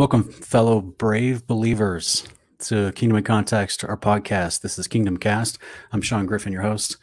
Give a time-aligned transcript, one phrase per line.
[0.00, 2.26] Welcome, fellow brave believers,
[2.60, 4.62] to Kingdom in Context, our podcast.
[4.62, 5.58] This is Kingdom Cast.
[5.92, 6.96] I'm Sean Griffin, your host,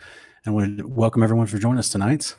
[0.44, 2.36] and I want to welcome everyone for joining us tonight.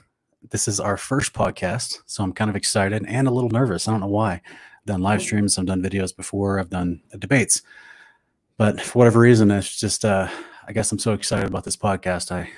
[0.50, 3.86] This is our first podcast, so I'm kind of excited and a little nervous.
[3.86, 4.32] I don't know why.
[4.32, 7.62] I've done live streams, I've done videos before, I've done debates,
[8.56, 10.28] but for whatever reason, it's just uh,
[10.66, 12.32] I guess I'm so excited about this podcast.
[12.32, 12.50] I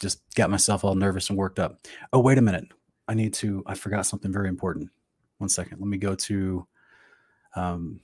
[0.00, 1.80] just got myself all nervous and worked up.
[2.12, 2.68] Oh, wait a minute.
[3.08, 3.64] I need to.
[3.66, 4.90] I forgot something very important.
[5.38, 5.80] One second.
[5.80, 6.68] Let me go to
[7.56, 8.00] um,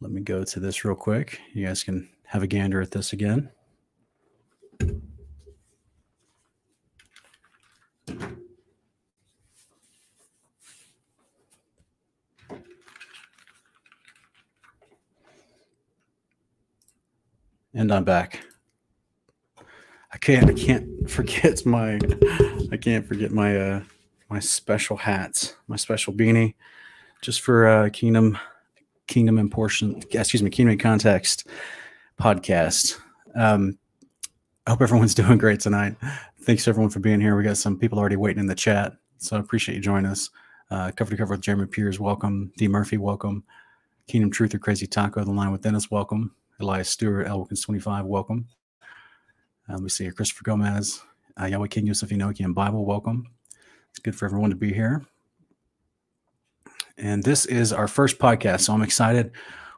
[0.00, 1.40] let me go to this real quick.
[1.52, 3.50] You guys can have a gander at this again.
[17.76, 18.40] And I'm back.
[20.12, 21.98] I can't I can't forget my
[22.70, 23.82] I can't forget my uh
[24.28, 26.54] my special hats, my special beanie
[27.24, 28.38] just for uh, Kingdom
[29.06, 31.46] Kingdom and portion, excuse me, Kingdom in Context
[32.20, 32.98] podcast.
[33.34, 33.78] Um,
[34.66, 35.96] I hope everyone's doing great tonight.
[36.42, 37.36] Thanks everyone for being here.
[37.36, 40.30] We got some people already waiting in the chat, so I appreciate you joining us.
[40.70, 42.52] Uh, cover to cover with Jeremy Piers, welcome.
[42.58, 43.42] D Murphy, welcome.
[44.06, 46.34] Kingdom Truth or Crazy Taco, the line with Dennis, welcome.
[46.60, 48.46] Elias Stewart, Elkins 25, welcome.
[49.68, 50.12] Uh, let me see here.
[50.12, 51.00] Christopher Gomez,
[51.40, 53.26] uh, Yahweh King Yusuf Enoki and Bible, welcome.
[53.90, 55.06] It's good for everyone to be here
[56.98, 58.60] and this is our first podcast.
[58.62, 59.32] So I'm excited.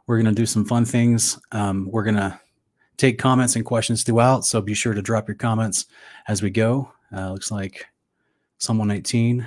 [0.06, 1.38] We're going to do some fun things.
[1.52, 2.38] Um, we're going to
[2.96, 4.44] take comments and questions throughout.
[4.44, 5.86] So be sure to drop your comments
[6.28, 6.92] as we go.
[7.14, 7.86] Uh, looks like
[8.58, 9.46] someone 18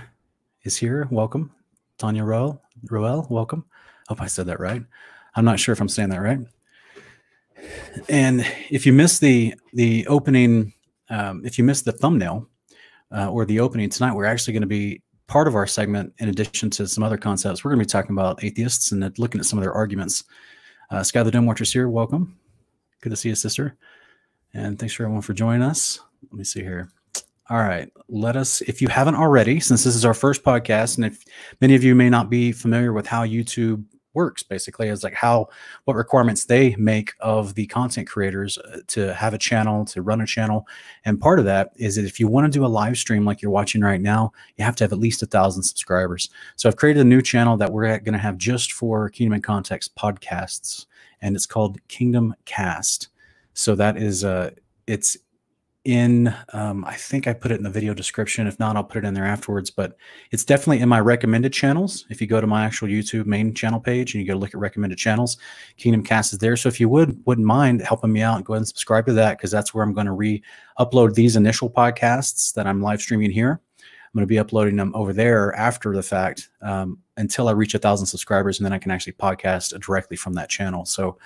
[0.64, 1.08] is here.
[1.12, 1.52] Welcome.
[1.98, 3.66] Tanya Roel, Roel, welcome.
[4.08, 4.84] Hope I said that right.
[5.36, 6.40] I'm not sure if I'm saying that right.
[8.08, 10.74] And if you missed the the opening,
[11.10, 12.48] um, if you missed the thumbnail
[13.12, 16.28] uh, or the opening tonight, we're actually going to be part of our segment, in
[16.28, 19.46] addition to some other concepts, we're going to be talking about atheists and looking at
[19.46, 20.24] some of their arguments.
[20.90, 21.88] Uh, Sky the Dome Watchers here.
[21.88, 22.38] Welcome.
[23.02, 23.78] Good to see you, sister.
[24.56, 26.00] And thanks for everyone for joining us.
[26.24, 26.90] Let me see here.
[27.50, 27.92] All right.
[28.10, 31.24] Let us, if you haven't already, since this is our first podcast, and if
[31.62, 33.84] many of you may not be familiar with how YouTube
[34.14, 35.48] works basically is like how
[35.86, 40.22] what requirements they make of the content creators uh, to have a channel to run
[40.22, 40.68] a channel.
[41.06, 43.42] And part of that is that if you want to do a live stream like
[43.42, 46.30] you're watching right now you have to have at least a thousand subscribers.
[46.56, 49.42] So i've created a new channel that we're going to have just for kingdom in
[49.42, 50.86] context podcasts
[51.22, 53.10] and it's called kingdom cast.
[53.54, 54.52] So that is uh
[54.88, 55.18] it's
[55.90, 58.46] in um, i think i put it in the video description.
[58.46, 59.98] If not i'll put it in there afterwards but
[60.30, 62.06] it's definitely in my recommended channels.
[62.12, 64.60] If you go to my actual youtube main channel page and you go look at
[64.60, 65.38] recommended channels
[65.78, 66.56] kingdom cast is there.
[66.56, 69.38] So if you would wouldn't mind helping me out go ahead and subscribe to that
[69.38, 73.60] because that's where i'm going to re-upload these initial podcasts that i'm live streaming here.
[73.80, 77.74] I'm going to be uploading them over there after the fact um, until i reach
[77.74, 80.86] a thousand subscribers and then i can actually podcast directly from that channel.
[80.86, 81.18] So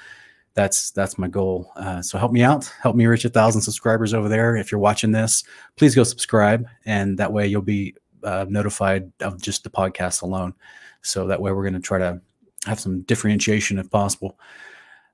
[0.53, 1.71] that's that's my goal.
[1.75, 4.55] Uh, so help me out, help me reach a thousand subscribers over there.
[4.55, 5.43] If you're watching this,
[5.75, 10.53] please go subscribe, and that way you'll be uh, notified of just the podcast alone.
[11.01, 12.21] So that way we're going to try to
[12.65, 14.37] have some differentiation if possible.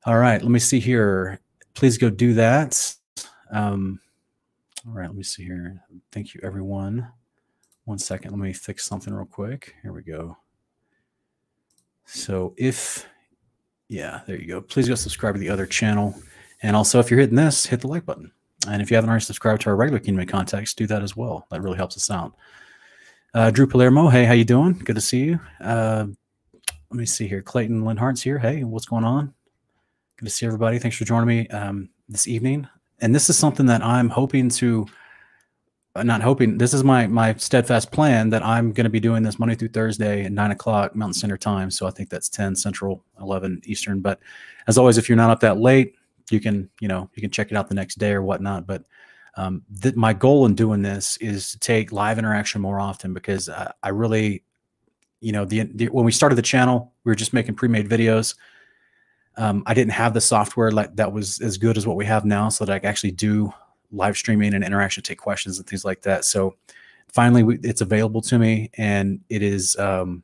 [0.05, 1.39] All right, let me see here.
[1.73, 2.95] Please go do that.
[3.51, 3.99] Um,
[4.87, 5.81] all right, let me see here.
[6.11, 7.07] Thank you, everyone.
[7.85, 9.75] One second, let me fix something real quick.
[9.81, 10.37] Here we go.
[12.05, 13.07] So if
[13.89, 14.61] yeah, there you go.
[14.61, 16.15] Please go subscribe to the other channel.
[16.61, 18.31] And also, if you're hitting this, hit the like button.
[18.67, 21.47] And if you haven't already subscribed to our regular Kingdom Context, do that as well.
[21.49, 22.35] That really helps us out.
[23.33, 24.73] Uh, Drew Palermo, hey, how you doing?
[24.73, 25.39] Good to see you.
[25.59, 26.07] Uh,
[26.91, 27.41] let me see here.
[27.41, 28.37] Clayton Linhart's here.
[28.37, 29.33] Hey, what's going on?
[30.17, 30.79] Good to see everybody.
[30.79, 32.67] Thanks for joining me um, this evening.
[33.01, 34.85] And this is something that I'm hoping to
[35.95, 39.39] not hoping this is my my steadfast plan that i'm going to be doing this
[39.39, 41.71] monday through thursday at 9 o'clock mountain standard time.
[41.71, 43.99] So i think that's 10 central 11 eastern.
[43.99, 44.19] But
[44.67, 45.95] as always if you're not up that late
[46.31, 48.67] you can you know you can check it out the next day or whatnot.
[48.67, 48.83] But
[49.35, 53.47] um, th- my goal in doing this is to take live interaction more often because
[53.49, 54.43] I, I really
[55.21, 58.35] you know the, the, when we started the channel we were just making pre-made videos.
[59.37, 62.25] Um, i didn't have the software like that was as good as what we have
[62.25, 62.49] now.
[62.49, 63.53] So that i could actually do
[63.91, 66.25] live streaming and interaction, take questions and things like that.
[66.25, 66.55] So
[67.11, 69.77] finally, we, it's available to me, and it is.
[69.77, 70.23] Um,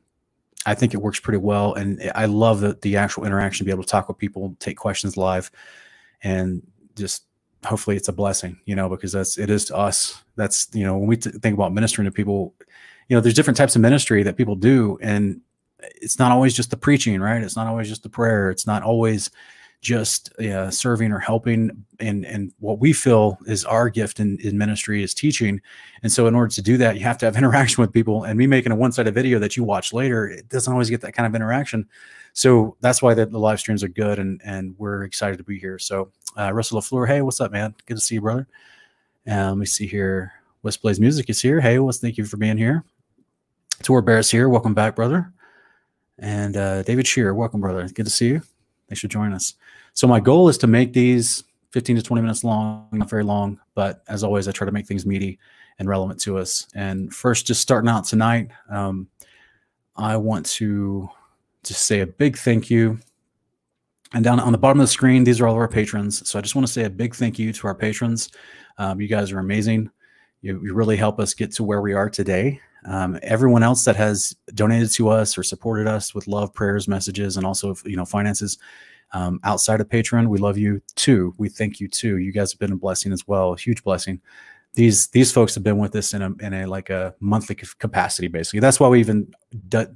[0.68, 3.84] I think it works pretty well, and I love the the actual interaction be able
[3.84, 5.52] to talk with people, take questions live,
[6.24, 6.64] and
[6.96, 7.26] just
[7.66, 10.24] hopefully it's a blessing, you know, because that's it is to us.
[10.36, 12.54] That's you know when we think about ministering to people,
[13.10, 15.42] you know, there's different types of ministry that people do, and
[15.80, 17.44] it's not always just the preaching, right?
[17.44, 18.50] It's not always just the prayer.
[18.50, 19.30] It's not always
[19.82, 24.58] just uh, serving or helping and and what we feel is our gift in, in
[24.58, 25.62] ministry is teaching.
[26.02, 28.38] And so in order to do that you have to have interaction with people and
[28.38, 31.28] me making a one-sided video that you watch later it doesn't always get that kind
[31.28, 31.88] of interaction.
[32.34, 35.60] So that's why the, the live streams are good and and we're excited to be
[35.60, 35.78] here.
[35.78, 37.76] So uh, russell lafleur hey what's up man?
[37.86, 38.48] Good to see you brother.
[39.30, 40.34] Uh, let me see here.
[40.64, 41.62] West plays music is here.
[41.62, 42.84] Hey what's thank you for being here.
[43.84, 44.50] Tor Bears here.
[44.50, 45.32] Welcome back brother.
[46.18, 47.88] And uh, david shearer welcome brother.
[47.88, 48.42] Good to see you
[48.88, 49.54] they should join us.
[49.94, 53.60] So my goal is to make these 15 to 20 minutes long, not very long,
[53.74, 55.40] but as always, I try to make things meaty
[55.80, 56.68] and relevant to us.
[56.76, 59.08] And first, just starting out tonight, um,
[59.96, 61.10] I want to
[61.64, 63.00] just say a big thank you.
[64.14, 66.28] And down on the bottom of the screen, these are all of our patrons.
[66.30, 68.30] So I just want to say a big thank you to our patrons.
[68.78, 69.90] Um, you guys are amazing.
[70.42, 72.62] You, you, really help us get to where we are today.
[72.88, 77.38] Um, everyone else that has donated to us or supported us with love, prayers, messages,
[77.38, 78.58] and also you know finances
[79.14, 81.34] um, outside of Patreon, we love you too.
[81.38, 82.18] We thank you too.
[82.18, 84.22] You guys have been a blessing as well, a huge blessing.
[84.74, 88.28] These these folks have been with us in a in a like a monthly capacity
[88.28, 88.60] basically.
[88.60, 89.34] That's why we even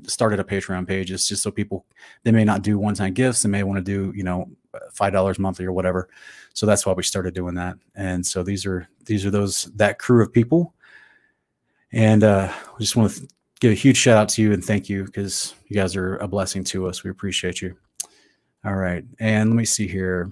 [0.03, 1.11] started a Patreon page.
[1.11, 1.85] It's just so people
[2.23, 3.41] they may not do one time gifts.
[3.41, 4.49] They may want to do you know
[4.93, 6.07] five dollars monthly or whatever.
[6.53, 7.75] So that's why we started doing that.
[7.95, 10.73] And so these are these are those that crew of people
[11.91, 13.27] and uh, I just want to
[13.59, 16.27] give a huge shout out to you and thank you because you guys are a
[16.27, 17.03] blessing to us.
[17.03, 17.75] We appreciate you.
[18.65, 19.03] All right.
[19.19, 20.31] And let me see here.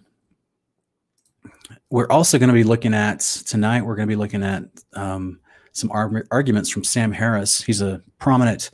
[1.89, 4.63] We're also going to be looking at tonight, we're going to be looking at
[4.94, 5.39] um,
[5.71, 7.62] some arg- arguments from Sam Harris.
[7.62, 8.71] He's a prominent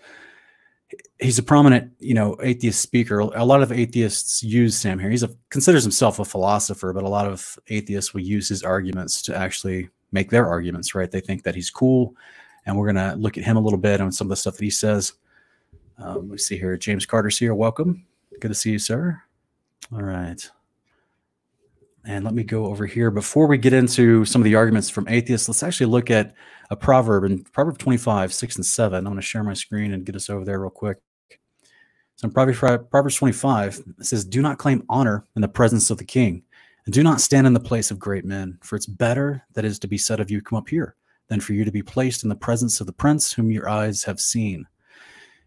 [1.19, 3.19] he's a prominent, you know, atheist speaker.
[3.19, 5.21] A lot of atheists use Sam Harris.
[5.21, 9.21] He's a considers himself a philosopher, but a lot of atheists will use his arguments
[9.23, 11.09] to actually make their arguments, right?
[11.09, 12.15] They think that he's cool
[12.65, 14.57] and we're going to look at him a little bit on some of the stuff
[14.57, 15.13] that he says.
[15.97, 16.77] Um, let's see here.
[16.77, 17.53] James Carter's here.
[17.53, 18.05] Welcome.
[18.39, 19.21] Good to see you, sir.
[19.91, 20.49] All right.
[22.05, 23.11] And let me go over here.
[23.11, 26.33] Before we get into some of the arguments from atheists, let's actually look at
[26.69, 28.97] a proverb in Proverb 25, 6 and 7.
[28.97, 30.97] I'm going to share my screen and get us over there real quick.
[32.15, 36.03] So in Proverbs 25, it says, Do not claim honor in the presence of the
[36.03, 36.43] king,
[36.85, 39.79] and do not stand in the place of great men, for it's better that is
[39.79, 40.95] to be said of you, Come up here
[41.29, 44.03] than for you to be placed in the presence of the prince whom your eyes
[44.03, 44.67] have seen.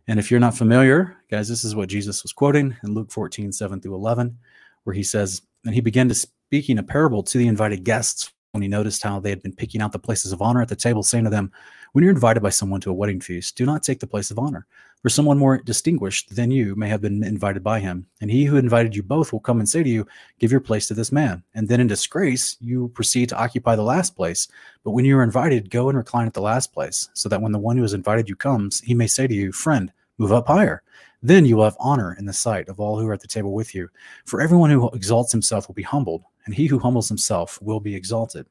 [0.08, 3.52] And if you're not familiar, guys, this is what Jesus was quoting in Luke 14,
[3.52, 4.38] 7 through 11,
[4.84, 8.62] where he says, And he began to speaking a parable to the invited guests when
[8.62, 11.02] he noticed how they had been picking out the places of honor at the table,
[11.02, 11.50] saying to them,
[11.92, 14.38] When you're invited by someone to a wedding feast, do not take the place of
[14.38, 14.66] honor,
[15.06, 18.04] for someone more distinguished than you may have been invited by him.
[18.20, 20.04] And he who invited you both will come and say to you,
[20.40, 21.44] Give your place to this man.
[21.54, 24.48] And then in disgrace, you proceed to occupy the last place.
[24.82, 27.52] But when you are invited, go and recline at the last place, so that when
[27.52, 30.48] the one who has invited you comes, he may say to you, Friend, move up
[30.48, 30.82] higher.
[31.22, 33.52] Then you will have honor in the sight of all who are at the table
[33.52, 33.88] with you.
[34.24, 37.94] For everyone who exalts himself will be humbled, and he who humbles himself will be
[37.94, 38.44] exalted.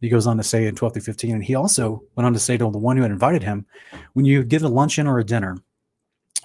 [0.00, 2.38] He goes on to say in 12 through 15, and he also went on to
[2.38, 3.66] say to the one who had invited him,
[4.12, 5.56] When you give a luncheon or a dinner,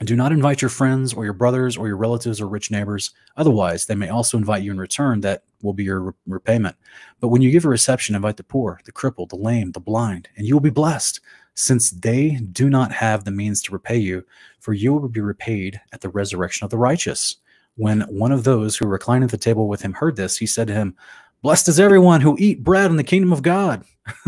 [0.06, 3.12] do not invite your friends or your brothers or your relatives or rich neighbors.
[3.36, 5.20] Otherwise, they may also invite you in return.
[5.22, 6.78] That will be your re- repayment.
[7.20, 10.30] But when you give a reception, invite the poor, the crippled, the lame, the blind,
[10.38, 11.20] and you will be blessed,
[11.56, 14.24] since they do not have the means to repay you,
[14.62, 17.36] for you will be repaid at the resurrection of the righteous.
[17.76, 20.68] When one of those who reclined at the table with him heard this, he said
[20.68, 20.96] to him,
[21.42, 23.86] Blessed is everyone who eat bread in the kingdom of God.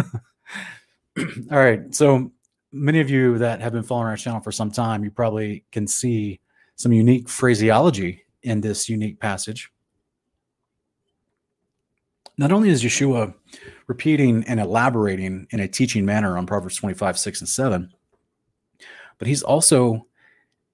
[1.18, 1.94] All right.
[1.94, 2.32] So
[2.72, 5.88] many of you that have been following our channel for some time, you probably can
[5.88, 6.40] see
[6.76, 9.70] some unique phraseology in this unique passage.
[12.38, 13.34] Not only is Yeshua
[13.88, 17.94] repeating and elaborating in a teaching manner on Proverbs 25, 6, and 7,
[19.20, 20.08] but he's also,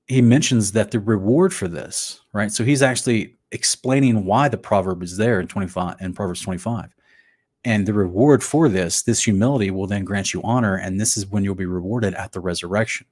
[0.05, 2.51] he mentions that the reward for this, right?
[2.51, 6.93] So he's actually explaining why the proverb is there in 25 in Proverbs 25.
[7.63, 10.75] And the reward for this, this humility will then grant you honor.
[10.75, 13.07] And this is when you'll be rewarded at the resurrection.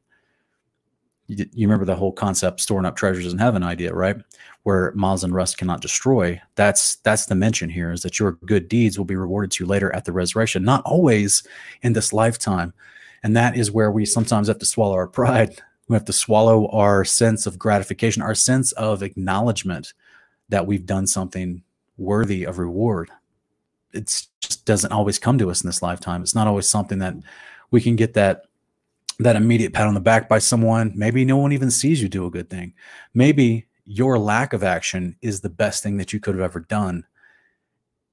[1.28, 4.18] You, you remember the whole concept storing up treasures in heaven idea, right?
[4.64, 6.40] Where miles and rust cannot destroy.
[6.56, 9.68] That's that's the mention here is that your good deeds will be rewarded to you
[9.68, 11.44] later at the resurrection, not always
[11.82, 12.74] in this lifetime.
[13.24, 15.60] And that is where we sometimes have to swallow our pride.
[15.88, 19.94] We have to swallow our sense of gratification, our sense of acknowledgement
[20.50, 21.64] that we've done something
[21.98, 23.10] worthy of reward.
[23.94, 24.06] It
[24.42, 26.22] just doesn't always come to us in this lifetime.
[26.22, 27.16] It's not always something that
[27.72, 28.46] we can get that
[29.20, 30.92] that immediate pat on the back by someone.
[30.94, 32.74] Maybe no one even sees you do a good thing.
[33.14, 37.06] Maybe your lack of action is the best thing that you could have ever done.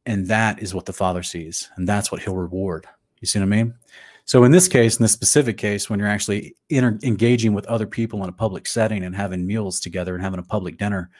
[0.06, 1.70] And that is what the Father sees.
[1.76, 2.86] And that's what he'll reward.
[3.20, 3.74] You see what I mean?
[4.24, 7.86] So in this case, in this specific case, when you're actually inter- engaging with other
[7.86, 11.10] people in a public setting and having meals together and having a public dinner,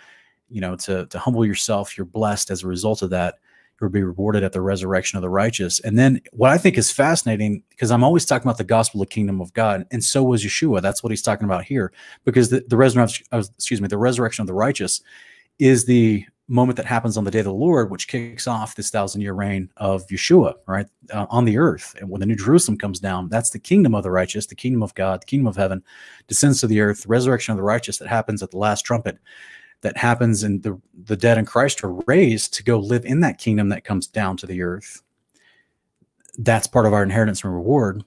[0.49, 1.97] you know, to to humble yourself.
[1.97, 3.37] You're blessed as a result of that.
[3.81, 5.81] You'll be rewarded at the resurrection of the righteous.
[5.81, 9.09] And then what I think is fascinating, because I'm always talking about the gospel of
[9.09, 10.81] the kingdom of God, and so was Yeshua.
[10.81, 11.93] That's what he's talking about here,
[12.25, 15.01] because the, the resurrection, excuse me, the resurrection of the righteous
[15.59, 18.91] is the moment that happens on the day of the Lord, which kicks off this
[18.91, 21.95] thousand year reign of Yeshua, right, uh, on the earth.
[21.99, 24.83] And when the New Jerusalem comes down, that's the kingdom of the righteous, the kingdom
[24.83, 25.83] of God, the kingdom of heaven
[26.29, 29.19] descends to the earth, the resurrection of the righteous that happens at the last trumpet,
[29.83, 33.39] that happens, and the, the dead in Christ are raised to go live in that
[33.39, 35.03] kingdom that comes down to the earth.
[36.39, 38.05] That's part of our inheritance and reward.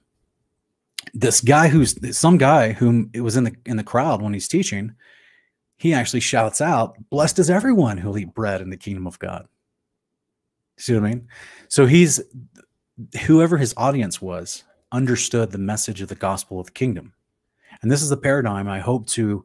[1.14, 4.48] This guy who's some guy whom it was in the in the crowd when he's
[4.48, 4.94] teaching
[5.76, 9.46] he actually shouts out, Blessed is everyone who'll eat bread in the kingdom of God.
[10.78, 11.28] See what I mean?
[11.68, 12.20] So he's
[13.26, 17.12] whoever his audience was understood the message of the gospel of the kingdom.
[17.82, 19.44] And this is the paradigm I hope to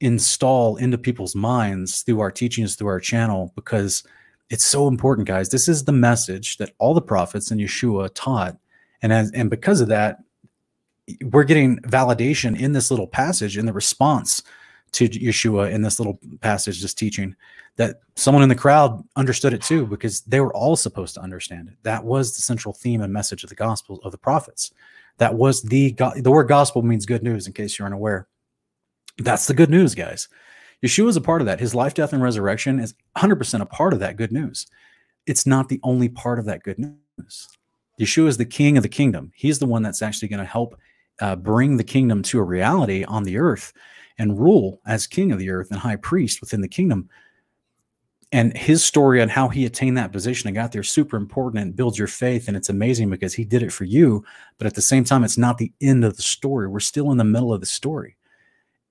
[0.00, 4.04] install into people's minds through our teachings, through our channel, because
[4.50, 5.48] it's so important, guys.
[5.48, 8.56] This is the message that all the prophets and Yeshua taught.
[9.02, 10.18] And as and because of that,
[11.22, 14.42] we're getting validation in this little passage in the response
[14.92, 17.36] to Yeshua in this little passage, this teaching,
[17.76, 21.68] that someone in the crowd understood it too, because they were all supposed to understand
[21.68, 21.74] it.
[21.82, 24.72] That was the central theme and message of the gospel of the prophets.
[25.18, 28.28] That was the the word gospel means good news, in case you're unaware.
[29.18, 30.28] That's the good news, guys.
[30.84, 31.60] Yeshua is a part of that.
[31.60, 34.66] His life, death, and resurrection is 100% a part of that good news.
[35.26, 37.48] It's not the only part of that good news.
[38.00, 39.32] Yeshua is the king of the kingdom.
[39.34, 40.78] He's the one that's actually going to help
[41.20, 43.72] uh, bring the kingdom to a reality on the earth
[44.18, 47.08] and rule as king of the earth and high priest within the kingdom.
[48.30, 51.74] And his story on how he attained that position and got there super important and
[51.74, 52.46] builds your faith.
[52.46, 54.22] And it's amazing because he did it for you.
[54.58, 56.68] But at the same time, it's not the end of the story.
[56.68, 58.17] We're still in the middle of the story.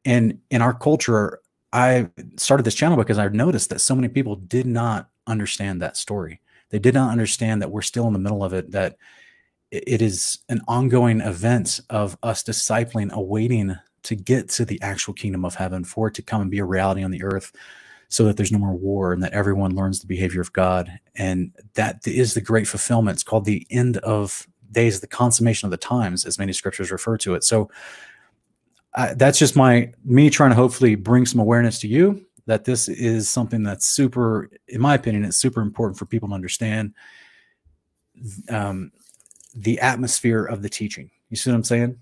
[0.07, 1.41] And in our culture,
[1.73, 5.97] I started this channel because I noticed that so many people did not understand that
[5.97, 6.39] story.
[6.69, 8.95] They did not understand that we're still in the middle of it, that
[9.69, 15.43] it is an ongoing event of us discipling, awaiting to get to the actual kingdom
[15.43, 17.51] of heaven, for it to come and be a reality on the earth
[18.07, 20.89] so that there's no more war and that everyone learns the behavior of God.
[21.15, 23.15] And that is the great fulfillment.
[23.15, 27.17] It's called the end of days, the consummation of the times, as many scriptures refer
[27.17, 27.43] to it.
[27.43, 27.69] So
[29.15, 33.29] that's just my me trying to hopefully bring some awareness to you that this is
[33.29, 36.93] something that's super, in my opinion, it's super important for people to understand
[38.49, 38.91] um,
[39.53, 41.11] the atmosphere of the teaching.
[41.29, 41.97] You see what I'm saying?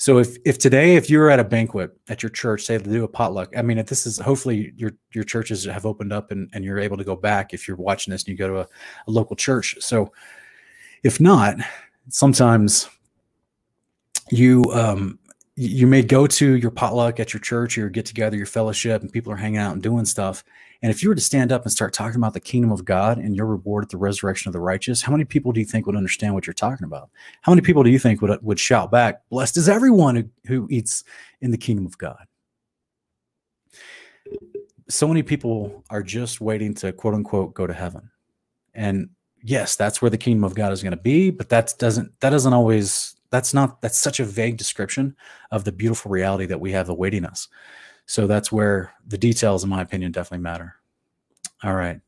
[0.00, 3.02] So if if today, if you're at a banquet at your church, say to do
[3.02, 6.48] a potluck, I mean, if this is hopefully your your churches have opened up and,
[6.54, 8.62] and you're able to go back if you're watching this and you go to a,
[8.62, 9.76] a local church.
[9.80, 10.12] So
[11.02, 11.56] if not,
[12.08, 12.88] sometimes
[14.30, 15.18] you um
[15.60, 19.12] you may go to your potluck at your church, your get together, your fellowship, and
[19.12, 20.44] people are hanging out and doing stuff.
[20.82, 23.18] And if you were to stand up and start talking about the kingdom of God
[23.18, 25.84] and your reward at the resurrection of the righteous, how many people do you think
[25.86, 27.10] would understand what you're talking about?
[27.42, 30.68] How many people do you think would, would shout back, Blessed is everyone who, who
[30.70, 31.02] eats
[31.40, 32.24] in the kingdom of God?
[34.88, 38.12] So many people are just waiting to quote unquote go to heaven.
[38.74, 39.10] And
[39.42, 42.30] yes, that's where the kingdom of God is going to be, but that doesn't that
[42.30, 45.16] doesn't always that's not that's such a vague description
[45.50, 47.48] of the beautiful reality that we have awaiting us.
[48.06, 50.76] So that's where the details, in my opinion, definitely matter.
[51.62, 52.00] All right.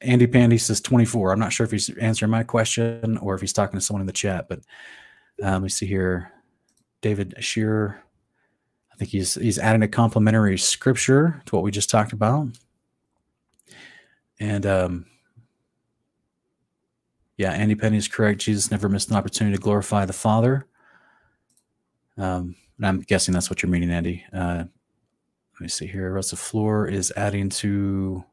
[0.00, 1.32] Andy Pandy says 24.
[1.32, 4.06] I'm not sure if he's answering my question or if he's talking to someone in
[4.06, 4.60] the chat, but
[5.42, 6.32] uh, let me see here.
[7.02, 8.00] David Shearer,
[8.92, 12.46] I think he's he's adding a complementary scripture to what we just talked about.
[14.38, 15.06] And um,
[17.36, 18.40] yeah, Andy Penny is correct.
[18.40, 20.66] Jesus never missed an opportunity to glorify the Father.
[22.16, 24.24] Um, and I'm guessing that's what you're meaning, Andy.
[24.32, 24.64] Uh,
[25.54, 26.12] let me see here.
[26.12, 28.24] Russell Floor is adding to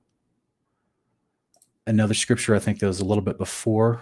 [1.87, 2.55] another scripture.
[2.55, 4.01] I think that was a little bit before.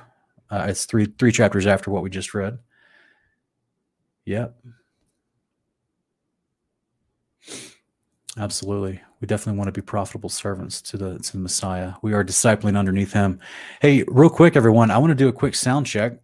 [0.50, 2.58] Uh, it's three three chapters after what we just read.
[4.26, 4.56] Yep.
[8.38, 9.02] Absolutely.
[9.20, 11.94] We definitely want to be profitable servants to the to the Messiah.
[12.02, 13.40] We are discipling underneath him.
[13.82, 16.20] Hey, real quick, everyone, I want to do a quick sound check.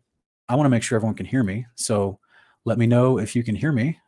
[0.47, 1.65] I want to make sure everyone can hear me.
[1.75, 2.19] So
[2.65, 3.99] let me know if you can hear me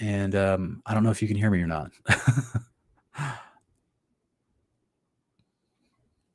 [0.00, 1.92] and um, I don't know if you can hear me or not.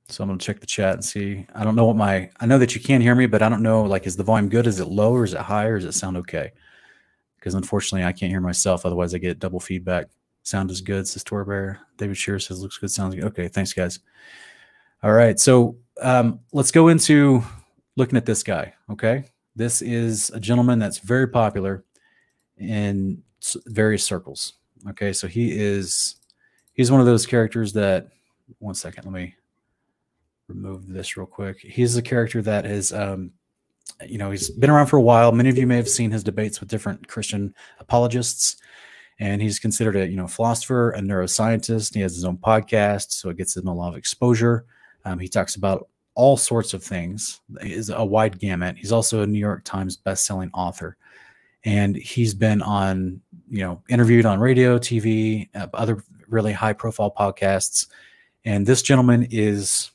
[0.07, 1.47] so I'm gonna check the chat and see.
[1.53, 2.29] I don't know what my.
[2.39, 3.81] I know that you can hear me, but I don't know.
[3.83, 4.67] Like, is the volume good?
[4.67, 6.51] Is it low or is it high or does it sound okay?
[7.37, 8.85] Because unfortunately, I can't hear myself.
[8.85, 10.07] Otherwise, I get double feedback.
[10.45, 11.79] Sound is good, says Torbear.
[11.97, 13.25] David Shear says looks good, sounds good.
[13.25, 13.99] Okay, thanks, guys.
[15.03, 17.43] All right, so um, let's go into
[17.97, 18.73] looking at this guy.
[18.89, 19.25] Okay,
[19.57, 21.83] this is a gentleman that's very popular
[22.57, 23.21] in
[23.65, 24.53] various circles.
[24.89, 26.15] Okay, so he is
[26.73, 28.07] he's one of those characters that.
[28.59, 29.33] One second, let me
[30.47, 31.57] remove this real quick.
[31.59, 33.31] He's a character that is, um,
[34.05, 35.31] you know, he's been around for a while.
[35.31, 38.57] Many of you may have seen his debates with different Christian apologists,
[39.19, 41.93] and he's considered a you know philosopher, a neuroscientist.
[41.93, 44.65] He has his own podcast, so it gets him a lot of exposure.
[45.05, 47.41] Um, he talks about all sorts of things.
[47.61, 48.77] Is a wide gamut.
[48.77, 50.97] He's also a New York Times best-selling author
[51.65, 53.19] and he's been on
[53.49, 57.87] you know interviewed on radio tv uh, other really high profile podcasts
[58.45, 59.91] and this gentleman is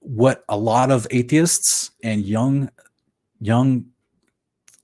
[0.00, 2.70] what a lot of atheists and young
[3.40, 3.84] young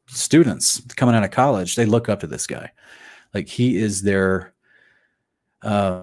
[0.08, 2.70] students coming out of college they look up to this guy
[3.34, 4.52] like he is their
[5.62, 6.02] uh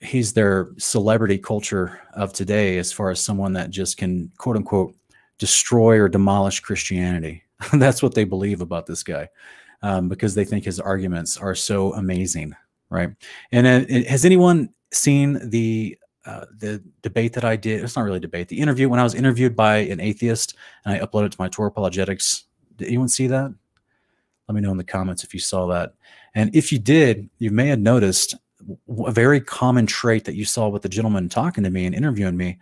[0.00, 4.94] he's their celebrity culture of today as far as someone that just can quote unquote
[5.38, 9.28] destroy or demolish christianity That's what they believe about this guy
[9.82, 12.54] um, because they think his arguments are so amazing,
[12.88, 13.10] right?
[13.52, 17.82] And uh, has anyone seen the uh, the debate that I did?
[17.82, 18.48] It's not really a debate.
[18.48, 21.68] The interview when I was interviewed by an atheist and I uploaded to my Torah
[21.68, 22.44] apologetics.
[22.80, 23.54] Did anyone see that?
[24.48, 25.94] Let me know in the comments if you saw that.
[26.34, 28.34] And if you did, you may have noticed
[29.06, 32.36] a very common trait that you saw with the gentleman talking to me and interviewing
[32.36, 32.58] me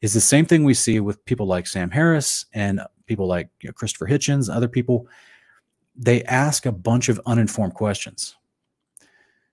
[0.00, 3.68] is the same thing we see with people like Sam Harris and people like you
[3.68, 5.08] know, Christopher Hitchens, other people,
[5.96, 8.36] they ask a bunch of uninformed questions.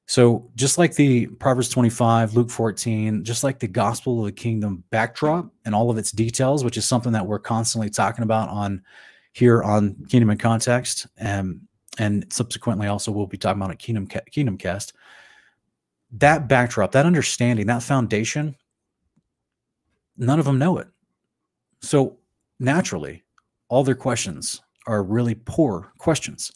[0.06, 4.84] So, just like the Proverbs 25, Luke 14, just like the gospel of the kingdom
[4.90, 8.82] backdrop and all of its details, which is something that we're constantly talking about on
[9.34, 11.62] here on Kingdom in Context, and
[12.00, 14.94] and subsequently also we'll be talking about a Kingdom Kingdom Cast.
[16.12, 18.56] That backdrop, that understanding, that foundation,
[20.16, 20.88] none of them know it.
[21.82, 22.18] So
[22.60, 23.24] naturally,
[23.68, 26.52] all their questions are really poor questions.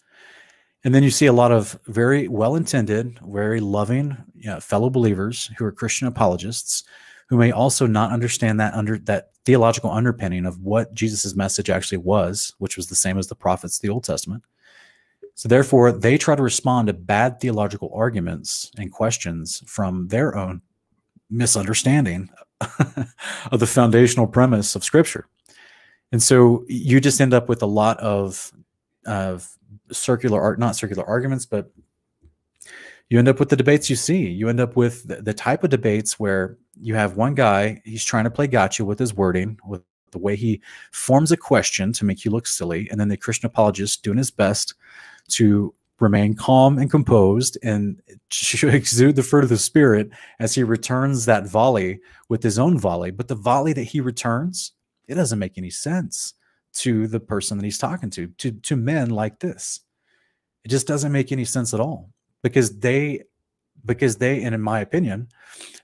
[0.83, 4.89] And then you see a lot of very well intended, very loving you know, fellow
[4.89, 6.83] believers who are Christian apologists
[7.27, 11.99] who may also not understand that under that theological underpinning of what Jesus' message actually
[11.99, 14.43] was, which was the same as the prophets of the Old Testament.
[15.35, 20.61] So therefore, they try to respond to bad theological arguments and questions from their own
[21.29, 22.29] misunderstanding
[23.51, 25.27] of the foundational premise of Scripture.
[26.11, 28.51] And so you just end up with a lot of
[29.05, 29.47] of
[29.91, 31.71] circular art, not circular arguments, but
[33.09, 34.27] you end up with the debates you see.
[34.27, 38.03] You end up with the, the, type of debates where you have one guy, he's
[38.03, 42.05] trying to play gotcha with his wording, with the way he forms a question to
[42.05, 44.73] make you look silly, and then the Christian apologist doing his best
[45.29, 50.63] to remain calm and composed and to exude the fruit of the spirit as he
[50.63, 53.11] returns that volley with his own volley.
[53.11, 54.73] But the volley that he returns
[55.07, 56.33] it doesn't make any sense
[56.73, 59.79] to the person that he's talking to, to, to men like this.
[60.65, 63.23] It just doesn't make any sense at all because they,
[63.85, 65.29] because they, and in my opinion,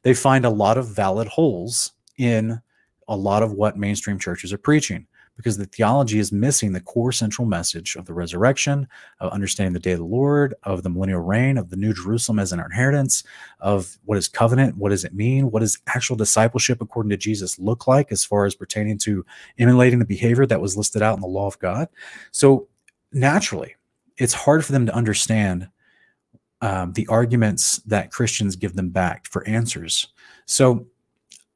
[0.03, 2.61] they find a lot of valid holes in
[3.07, 7.11] a lot of what mainstream churches are preaching because the theology is missing the core
[7.11, 8.87] central message of the resurrection,
[9.19, 12.39] of understanding the day of the Lord, of the millennial reign, of the New Jerusalem
[12.39, 13.23] as an inheritance,
[13.59, 17.57] of what is covenant, what does it mean, what does actual discipleship according to Jesus
[17.57, 19.25] look like as far as pertaining to
[19.57, 21.87] emulating the behavior that was listed out in the law of God.
[22.31, 22.67] So
[23.11, 23.75] naturally,
[24.17, 25.67] it's hard for them to understand
[26.63, 30.07] um, the arguments that Christians give them back for answers.
[30.45, 30.87] So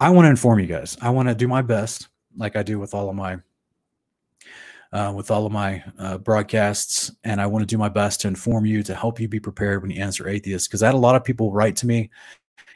[0.02, 0.98] I want to inform you guys.
[1.02, 3.38] I want to do my best, like I do with all of my
[4.92, 8.28] uh, with all of my uh, broadcasts, and I want to do my best to
[8.28, 10.68] inform you to help you be prepared when you answer atheists.
[10.68, 12.10] Because I had a lot of people write to me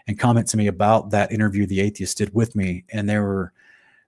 [0.07, 3.51] and comment to me about that interview the atheist did with me, and they were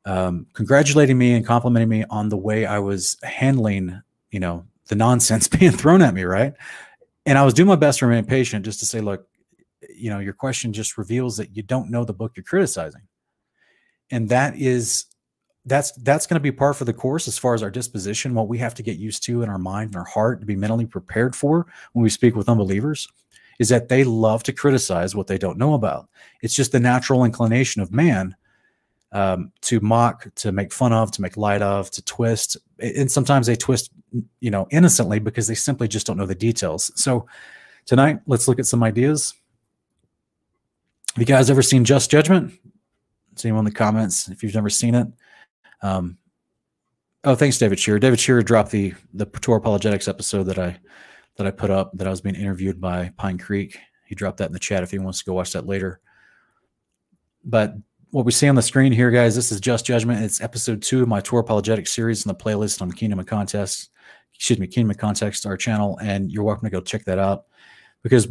[0.06, 4.96] um, congratulating me and complimenting me on the way I was handling, you know, the
[4.96, 6.54] nonsense being thrown at me, right?
[7.26, 9.28] And I was doing my best to remain patient, just to say, look,
[9.96, 13.02] you know, your question just reveals that you don't know the book you're criticizing,
[14.12, 15.06] and that is
[15.66, 18.50] that's that's going to be par for the course as far as our disposition what
[18.50, 20.86] we have to get used to in our mind and our heart to be mentally
[20.86, 23.08] prepared for when we speak with unbelievers
[23.60, 26.10] is that they love to criticize what they don't know about.
[26.42, 28.36] It's just the natural inclination of man
[29.14, 33.48] um, to mock to make fun of to make light of to twist and sometimes
[33.48, 33.92] they twist
[34.40, 37.26] you know innocently because they simply just don't know the details so
[37.86, 39.34] tonight let's look at some ideas
[41.14, 42.52] have you guys ever seen just judgment
[43.36, 45.08] see anyone in the comments if you've never seen it
[45.84, 46.18] um,
[47.26, 48.00] oh, thanks, David Shearer.
[48.00, 50.80] David Shearer dropped the the Torah apologetics episode that I
[51.38, 53.78] that I put up that I was being interviewed by Pine Creek.
[54.06, 56.00] He dropped that in the chat if he wants to go watch that later.
[57.44, 57.76] But
[58.14, 60.24] what we see on the screen here, guys, this is Just Judgment.
[60.24, 63.90] It's episode two of my Torah apologetic series in the playlist on Kingdom of Contest.
[64.36, 67.46] Excuse me, Kingdom of Context, our channel, and you're welcome to go check that out
[68.04, 68.28] because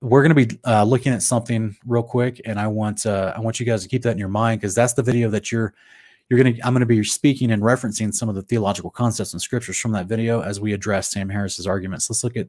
[0.00, 3.40] we're going to be uh, looking at something real quick, and I want uh, I
[3.40, 5.74] want you guys to keep that in your mind because that's the video that you're
[6.28, 9.32] you're going to I'm going to be speaking and referencing some of the theological concepts
[9.32, 12.08] and scriptures from that video as we address Sam Harris's arguments.
[12.08, 12.46] Let's look at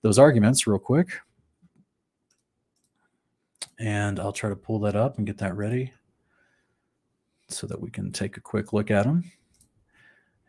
[0.00, 1.20] those arguments real quick,
[3.78, 5.92] and I'll try to pull that up and get that ready
[7.48, 9.24] so that we can take a quick look at them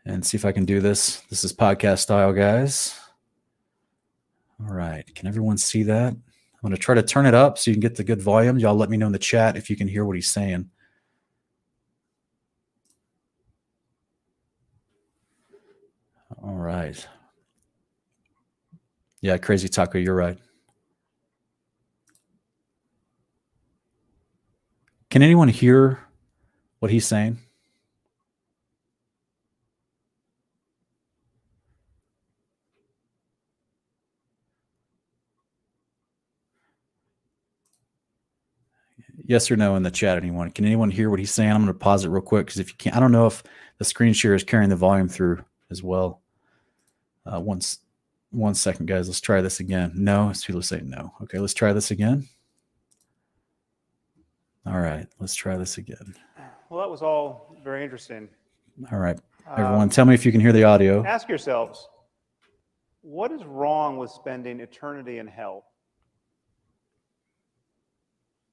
[0.04, 1.20] and see if I can do this.
[1.30, 2.98] This is podcast style, guys.
[4.60, 5.04] All right.
[5.14, 6.12] Can everyone see that?
[6.12, 8.58] I'm going to try to turn it up so you can get the good volume.
[8.58, 10.68] Y'all let me know in the chat if you can hear what he's saying.
[16.42, 17.06] All right.
[19.22, 20.38] Yeah, crazy taco, you're right.
[25.10, 25.98] Can anyone hear
[26.80, 27.38] what he's saying?
[39.30, 40.50] yes or no in the chat anyone?
[40.50, 41.52] Can anyone hear what he's saying?
[41.52, 43.44] I'm going to pause it real quick because if you can't i don't know if
[43.78, 46.20] the screen share is carrying the volume through as well.
[47.24, 47.78] Uh, once
[48.30, 49.08] one second guys.
[49.08, 49.92] Let's try this again.
[49.94, 51.12] No it's people say no.
[51.22, 52.26] Okay let's try this again.
[54.66, 56.16] All right let's try this again
[56.70, 58.28] well that was all very interesting
[58.90, 59.18] all right
[59.50, 61.88] everyone um, tell me if you can hear the audio ask yourselves
[63.02, 65.64] what is wrong with spending eternity in hell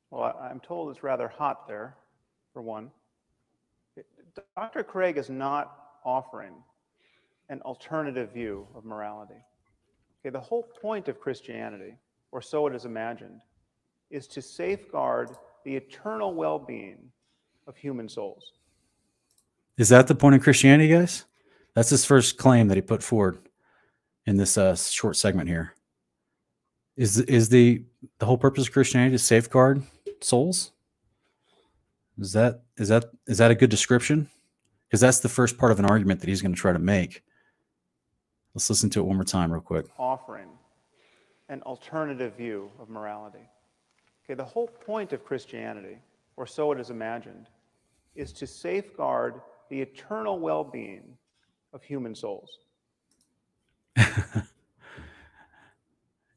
[0.09, 1.97] well, I'm told it's rather hot there,
[2.53, 2.91] for one.
[4.55, 4.83] Dr.
[4.83, 5.75] Craig is not
[6.05, 6.53] offering
[7.49, 9.41] an alternative view of morality.
[10.21, 11.95] Okay, the whole point of Christianity,
[12.31, 13.41] or so it is imagined,
[14.09, 15.31] is to safeguard
[15.65, 17.11] the eternal well being
[17.67, 18.53] of human souls.
[19.77, 21.25] Is that the point of Christianity, guys?
[21.75, 23.37] That's his first claim that he put forward
[24.25, 25.73] in this uh, short segment here.
[26.95, 27.83] Is is the
[28.17, 29.83] the whole purpose of Christianity to safeguard
[30.19, 30.71] souls?
[32.17, 34.29] Is that is that is that a good description?
[34.87, 37.21] Because that's the first part of an argument that he's going to try to make.
[38.55, 39.85] Let's listen to it one more time, real quick.
[39.99, 40.47] Offering
[41.49, 43.47] an alternative view of morality.
[44.25, 45.97] Okay, the whole point of Christianity,
[46.37, 47.47] or so it is imagined,
[48.17, 51.03] is to safeguard the eternal well-being
[51.73, 52.59] of human souls.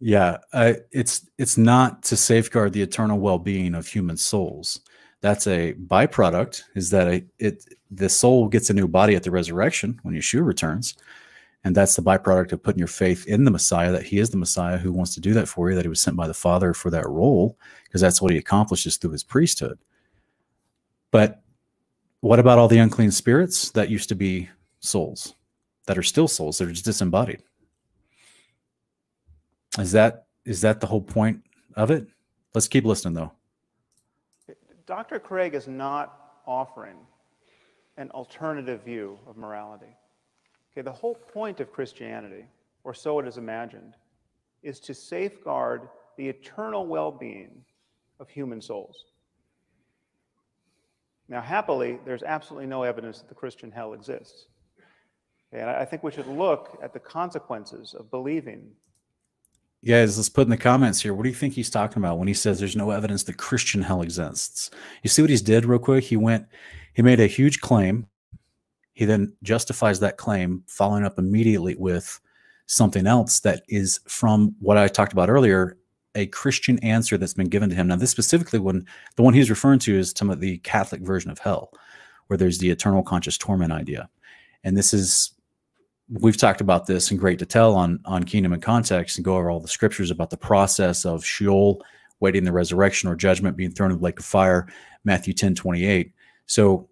[0.00, 4.80] Yeah, uh, it's it's not to safeguard the eternal well-being of human souls.
[5.20, 6.62] That's a byproduct.
[6.74, 7.66] Is that a, it?
[7.90, 10.94] The soul gets a new body at the resurrection when Yeshua returns,
[11.64, 13.92] and that's the byproduct of putting your faith in the Messiah.
[13.92, 15.76] That He is the Messiah who wants to do that for you.
[15.76, 18.96] That He was sent by the Father for that role, because that's what He accomplishes
[18.96, 19.78] through His priesthood.
[21.10, 21.39] But
[22.20, 24.48] what about all the unclean spirits that used to be
[24.80, 25.34] souls,
[25.86, 27.42] that are still souls that are just disembodied?
[29.78, 31.42] Is that is that the whole point
[31.76, 32.06] of it?
[32.54, 33.32] Let's keep listening though.
[34.86, 35.20] Dr.
[35.20, 36.96] Craig is not offering
[37.96, 39.94] an alternative view of morality.
[40.72, 42.44] Okay, the whole point of Christianity,
[42.82, 43.94] or so it is imagined,
[44.62, 47.64] is to safeguard the eternal well-being
[48.18, 49.04] of human souls.
[51.30, 54.48] Now, happily, there's absolutely no evidence that the Christian hell exists.
[55.52, 58.70] And I think we should look at the consequences of believing
[59.82, 61.14] Guys, let's put in the comments here.
[61.14, 63.80] What do you think he's talking about when he says there's no evidence that Christian
[63.80, 64.70] hell exists?
[65.02, 66.04] You see what he's did real quick?
[66.04, 66.46] He went,
[66.92, 68.06] he made a huge claim.
[68.92, 72.20] He then justifies that claim, following up immediately with
[72.66, 75.78] something else that is from what I talked about earlier,
[76.14, 77.88] a Christian answer that's been given to him.
[77.88, 81.30] Now, this specifically one, the one he's referring to is some of the Catholic version
[81.30, 81.72] of hell,
[82.26, 84.08] where there's the eternal conscious torment idea.
[84.64, 85.32] And this is
[86.08, 89.50] we've talked about this in great detail on on Kingdom and Context and go over
[89.50, 91.82] all the scriptures about the process of Sheol
[92.20, 94.68] waiting the resurrection or judgment being thrown in the lake of fire,
[95.04, 96.12] Matthew 10, 28.
[96.44, 96.89] So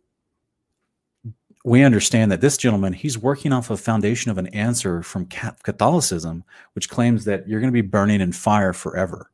[1.64, 6.44] we understand that this gentleman, he's working off a foundation of an answer from Catholicism,
[6.74, 9.30] which claims that you're going to be burning in fire forever.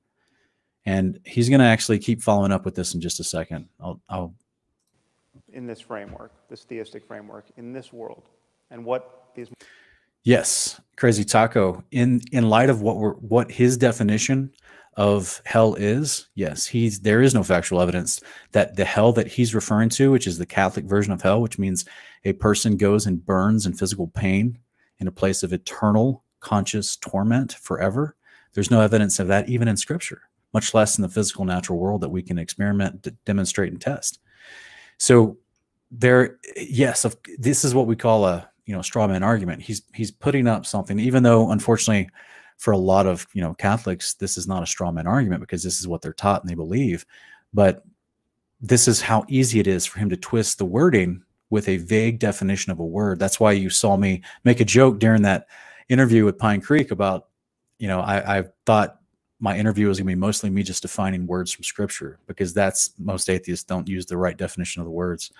[0.86, 3.68] And he's going to actually keep following up with this in just a second.
[3.80, 4.34] I'll, I'll
[5.52, 8.28] in this framework, this theistic framework, in this world,
[8.70, 9.48] and what these
[10.24, 11.84] Yes, crazy taco.
[11.90, 14.52] In in light of what we're what his definition
[14.96, 18.20] of hell is, yes, he's there is no factual evidence
[18.52, 21.58] that the hell that he's referring to, which is the Catholic version of hell, which
[21.58, 21.84] means
[22.24, 24.58] a person goes and burns in physical pain
[24.98, 28.16] in a place of eternal conscious torment forever.
[28.52, 32.00] There's no evidence of that even in scripture, much less in the physical natural world
[32.02, 34.20] that we can experiment, demonstrate, and test.
[34.98, 35.38] So
[35.90, 37.04] there, yes,
[37.38, 39.62] this is what we call a you know straw man argument.
[39.62, 42.10] He's he's putting up something, even though unfortunately
[42.56, 45.62] for a lot of you know Catholics, this is not a straw man argument because
[45.62, 47.04] this is what they're taught and they believe.
[47.52, 47.84] But
[48.60, 52.18] this is how easy it is for him to twist the wording with a vague
[52.18, 53.18] definition of a word.
[53.18, 55.46] That's why you saw me make a joke during that
[55.88, 57.28] interview with Pine Creek about,
[57.78, 59.00] you know, I, I thought
[59.38, 62.92] my interview was going to be mostly me just defining words from scripture because that's
[62.98, 65.30] most atheists don't use the right definition of the words.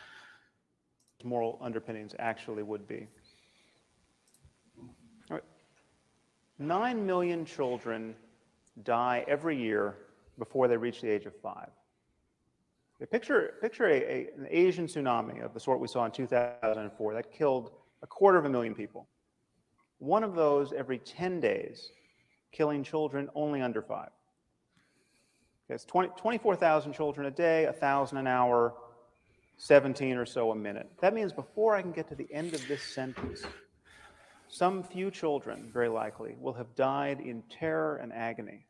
[1.23, 3.09] Moral underpinnings actually would be.
[6.67, 8.15] 9 million children
[8.83, 9.97] die every year
[10.39, 11.71] before they reach the age of five.
[13.11, 17.31] Picture, picture a, a, an Asian tsunami of the sort we saw in 2004 that
[17.31, 17.73] killed
[18.03, 19.07] a quarter of a million people.
[19.99, 21.91] One of those every 10 days,
[22.51, 24.11] killing children only under five.
[25.69, 28.75] It's 20, 24,000 children a day, 1,000 an hour,
[29.57, 30.91] 17 or so a minute.
[31.01, 33.45] That means before I can get to the end of this sentence,
[34.55, 38.67] some few children, very likely, will have died in terror and agony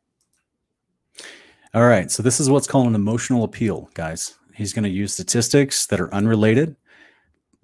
[1.74, 2.08] all right.
[2.08, 4.38] So this is what's called an emotional appeal, guys.
[4.54, 6.76] He's going to use statistics that are unrelated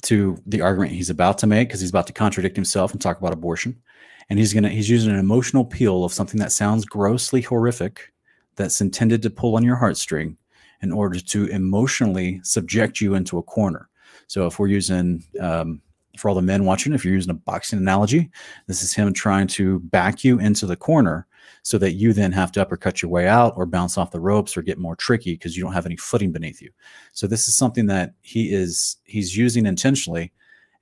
[0.02, 3.20] to the argument he's about to make because he's about to contradict himself and talk
[3.20, 3.80] about abortion.
[4.28, 8.12] And he's going to he's using an emotional appeal of something that sounds grossly horrific
[8.56, 10.36] that's intended to pull on your heartstring
[10.82, 13.88] in order to emotionally subject you into a corner.
[14.26, 15.82] So if we're using um,
[16.20, 18.30] for all the men watching, if you're using a boxing analogy,
[18.66, 21.26] this is him trying to back you into the corner
[21.62, 24.56] so that you then have to uppercut your way out or bounce off the ropes
[24.56, 26.70] or get more tricky because you don't have any footing beneath you.
[27.12, 30.32] So this is something that he is he's using intentionally,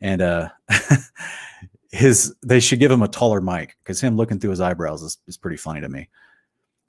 [0.00, 0.48] and uh,
[1.90, 5.18] his they should give him a taller mic because him looking through his eyebrows is,
[5.26, 6.08] is pretty funny to me.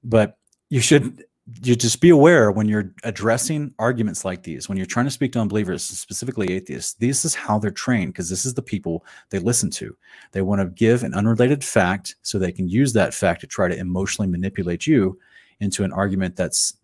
[0.03, 0.37] But
[0.69, 1.25] you should
[1.63, 5.31] you just be aware when you're addressing arguments like these, when you're trying to speak
[5.33, 9.39] to unbelievers, specifically atheists, this is how they're trained because this is the people they
[9.39, 9.95] listen to.
[10.31, 13.67] They want to give an unrelated fact so they can use that fact to try
[13.67, 15.17] to emotionally manipulate you
[15.59, 16.77] into an argument that's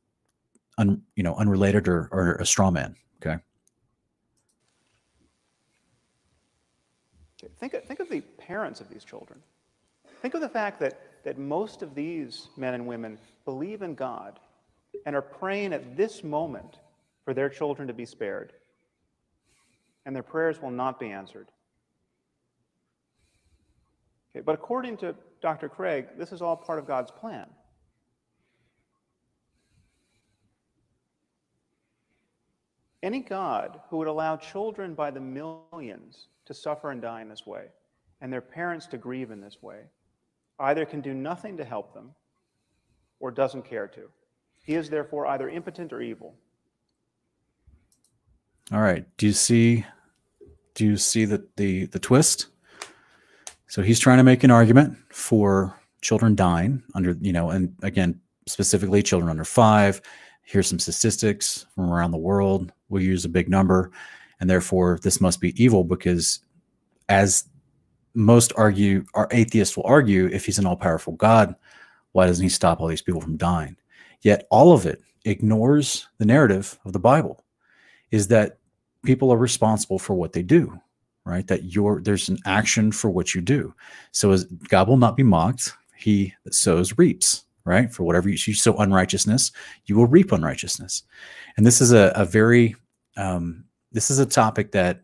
[0.77, 2.95] un, you know unrelated or, or a straw man.
[3.21, 3.41] Okay.
[7.59, 9.39] Think, think of the parents of these children.
[10.21, 14.39] Think of the fact that, that most of these men and women believe in God
[15.05, 16.79] and are praying at this moment
[17.23, 18.53] for their children to be spared.
[20.05, 21.47] And their prayers will not be answered.
[24.35, 25.69] Okay, but according to Dr.
[25.69, 27.47] Craig, this is all part of God's plan.
[33.01, 37.45] Any God who would allow children by the millions to suffer and die in this
[37.45, 37.65] way,
[38.19, 39.81] and their parents to grieve in this way,
[40.59, 42.15] either can do nothing to help them
[43.19, 44.09] or doesn't care to.
[44.65, 46.35] He is therefore either impotent or evil.
[48.71, 49.05] All right.
[49.17, 49.85] Do you see
[50.73, 52.47] do you see the the the twist?
[53.67, 58.19] So he's trying to make an argument for children dying under, you know, and again,
[58.47, 60.01] specifically children under 5.
[60.43, 62.71] Here's some statistics from around the world.
[62.89, 63.91] We'll use a big number
[64.39, 66.39] and therefore this must be evil because
[67.09, 67.45] as
[68.13, 71.55] most argue our atheists will argue if he's an all-powerful god
[72.13, 73.75] why doesn't he stop all these people from dying
[74.25, 77.45] Yet all of it ignores the narrative of the Bible
[78.09, 78.57] is that
[79.05, 80.79] people are responsible for what they do,
[81.25, 81.45] right?
[81.45, 83.71] That you're there's an action for what you do.
[84.13, 87.93] So as God will not be mocked, he that sows reaps, right?
[87.93, 89.51] For whatever you, you sow unrighteousness,
[89.85, 91.03] you will reap unrighteousness.
[91.55, 92.75] And this is a, a very
[93.17, 95.03] um, this is a topic that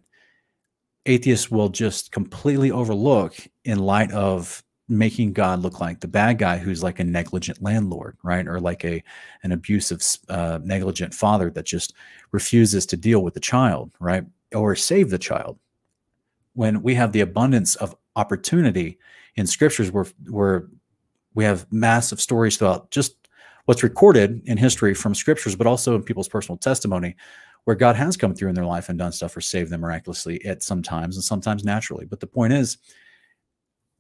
[1.06, 6.58] atheists will just completely overlook in light of making God look like the bad guy
[6.58, 8.46] who's like a negligent landlord, right?
[8.48, 9.02] Or like a
[9.44, 11.94] an abusive, uh, negligent father that just
[12.32, 14.26] refuses to deal with the child, right?
[14.54, 15.58] Or save the child.
[16.54, 19.00] When we have the abundance of opportunity
[19.36, 20.68] in scriptures, where where
[21.34, 23.16] we have massive stories throughout just
[23.66, 27.16] what's recorded in history from scriptures, but also in people's personal testimony,
[27.64, 30.44] where God has come through in their life and done stuff or saved them miraculously
[30.44, 32.06] at sometimes and sometimes naturally.
[32.06, 32.78] But the point is,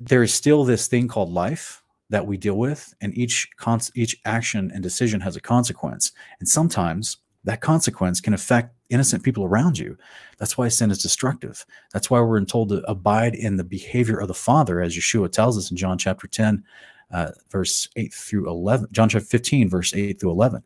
[0.04, 3.50] there is still this thing called life that we deal with, and each
[3.96, 6.12] each action and decision has a consequence.
[6.40, 9.98] And sometimes that consequence can affect innocent people around you.
[10.38, 11.66] That's why sin is destructive.
[11.94, 15.58] That's why we're told to abide in the behavior of the Father, as Yeshua tells
[15.58, 16.64] us in John chapter 10,
[17.12, 20.64] uh, verse 8 through 11, John chapter 15, verse 8 through 11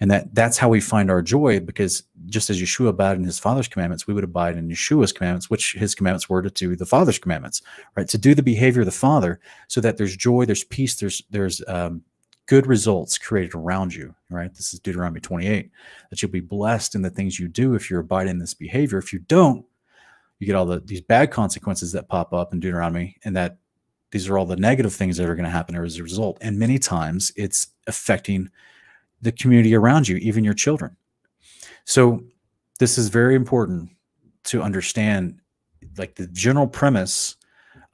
[0.00, 3.38] and that that's how we find our joy because just as yeshua abided in his
[3.38, 6.86] father's commandments we would abide in yeshua's commandments which his commandments were to do the
[6.86, 7.62] father's commandments
[7.96, 8.08] right?
[8.08, 11.62] To do the behavior of the father so that there's joy there's peace there's there's
[11.68, 12.02] um,
[12.46, 14.52] good results created around you right?
[14.54, 15.70] This is deuteronomy 28
[16.10, 18.98] that you'll be blessed in the things you do if you're abiding in this behavior.
[18.98, 19.64] If you don't
[20.38, 23.56] you get all the these bad consequences that pop up in deuteronomy and that
[24.12, 26.38] These are all the negative things that are going to happen as a result.
[26.40, 28.50] And many times it's affecting
[29.22, 30.96] the community around you, even your children.
[31.84, 32.22] So
[32.78, 33.90] this is very important
[34.44, 35.40] to understand
[35.96, 37.36] like the general premise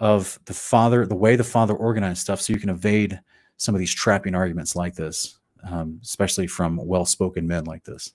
[0.00, 3.20] of the father, the way the father organized stuff, so you can evade
[3.56, 8.12] some of these trapping arguments like this, um, especially from well spoken men like this.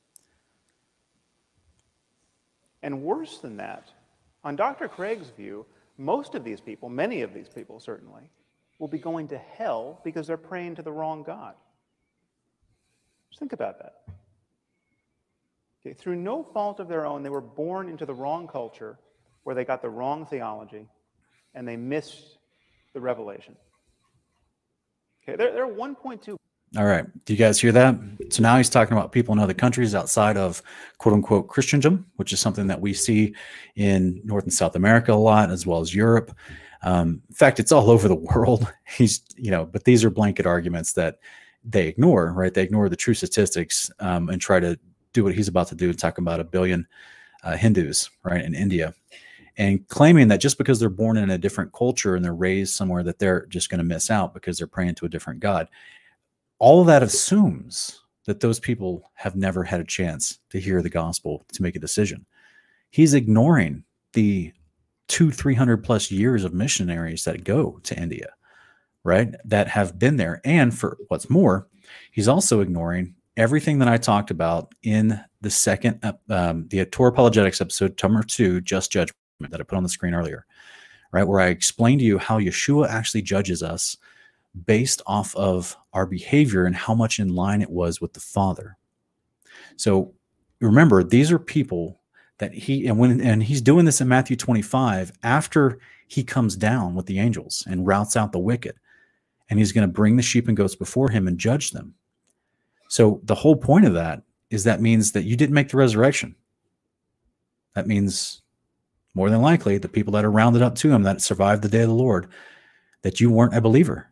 [2.84, 3.90] And worse than that,
[4.44, 4.88] on Dr.
[4.88, 5.66] Craig's view,
[5.98, 8.30] most of these people, many of these people certainly,
[8.80, 11.56] will be going to hell because they're praying to the wrong God.
[13.38, 13.96] Think about that.
[15.86, 18.98] Okay, through no fault of their own, they were born into the wrong culture
[19.44, 20.88] where they got the wrong theology
[21.54, 22.38] and they missed
[22.94, 23.56] the revelation.
[25.24, 26.38] Okay, they're, they're 1.2
[26.76, 27.06] all right.
[27.26, 27.96] Do you guys hear that?
[28.30, 30.62] So now he's talking about people in other countries outside of
[30.98, 33.34] quote unquote Christendom, which is something that we see
[33.78, 36.36] in North and South America a lot, as well as Europe.
[36.84, 38.72] Um, in fact, it's all over the world.
[38.86, 41.20] He's, you know, but these are blanket arguments that
[41.70, 42.54] they ignore, right?
[42.54, 44.80] They ignore the true statistics um, and try to
[45.14, 46.88] do what he's about to do and talk about a billion
[47.44, 48.94] uh, Hindus, right, in India,
[49.58, 53.04] and claiming that just because they're born in a different culture and they're raised somewhere
[53.04, 55.68] that they're just going to miss out because they're praying to a different God
[56.60, 60.90] all of that assumes that those people have never had a chance to hear the
[60.90, 62.26] gospel to make a decision.
[62.90, 64.52] He's ignoring the
[65.08, 68.34] two, 300 plus years of missionaries that go to India,
[69.08, 69.34] right?
[69.46, 70.42] That have been there.
[70.44, 71.68] And for what's more,
[72.12, 77.62] he's also ignoring everything that I talked about in the second, um, the Torah Apologetics
[77.62, 80.46] episode, number two, Just Judgment, that I put on the screen earlier,
[81.14, 81.24] right?
[81.24, 83.96] Where I explained to you how Yeshua actually judges us
[84.66, 88.76] based off of our behavior and how much in line it was with the Father.
[89.78, 90.14] So
[90.60, 92.02] remember, these are people
[92.40, 96.94] that he and when and he's doing this in Matthew 25 after he comes down
[96.94, 98.76] with the angels and routs out the wicked.
[99.50, 101.94] And he's going to bring the sheep and goats before him and judge them.
[102.90, 106.36] So the whole point of that is that means that you didn't make the resurrection.
[107.76, 108.42] That means
[109.14, 111.82] more than likely the people that are rounded up to him that survived the day
[111.82, 112.28] of the Lord,
[113.02, 114.12] that you weren't a believer.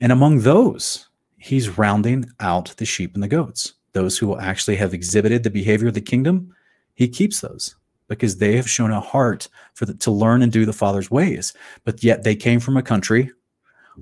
[0.00, 3.74] And among those, he's rounding out the sheep and the goats.
[3.92, 6.54] Those who will actually have exhibited the behavior of the kingdom,
[6.94, 7.74] he keeps those
[8.08, 11.52] because they have shown a heart for the, to learn and do the Father's ways.
[11.84, 13.30] But yet they came from a country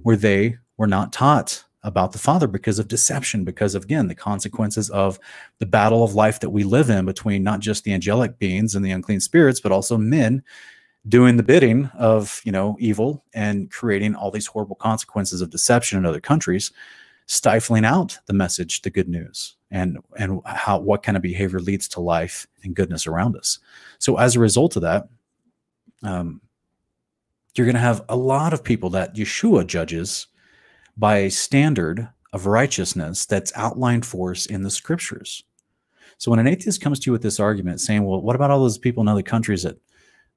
[0.02, 4.14] where they were not taught about the Father because of deception, because of, again, the
[4.14, 5.20] consequences of
[5.58, 8.84] the battle of life that we live in between not just the angelic beings and
[8.84, 10.42] the unclean spirits, but also men
[11.08, 15.98] doing the bidding of you know evil and creating all these horrible consequences of deception
[15.98, 16.72] in other countries
[17.26, 21.88] stifling out the message the good news and and how what kind of behavior leads
[21.88, 23.58] to life and goodness around us.
[23.98, 25.08] So as a result of that
[26.02, 26.40] um,
[27.56, 30.26] you're going to have a lot of people that yeshua judges
[30.96, 35.42] by a standard of righteousness that's outlined for us in the scriptures
[36.18, 38.60] so when an atheist comes to you with this argument saying well what about all
[38.60, 39.78] those people in other countries that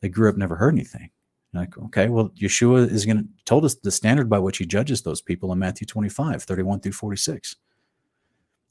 [0.02, 1.10] they grew up never heard anything.
[1.54, 5.02] Like, okay, well, Yeshua is going to told us the standard by which he judges
[5.02, 7.56] those people in Matthew 25, 31 through 46.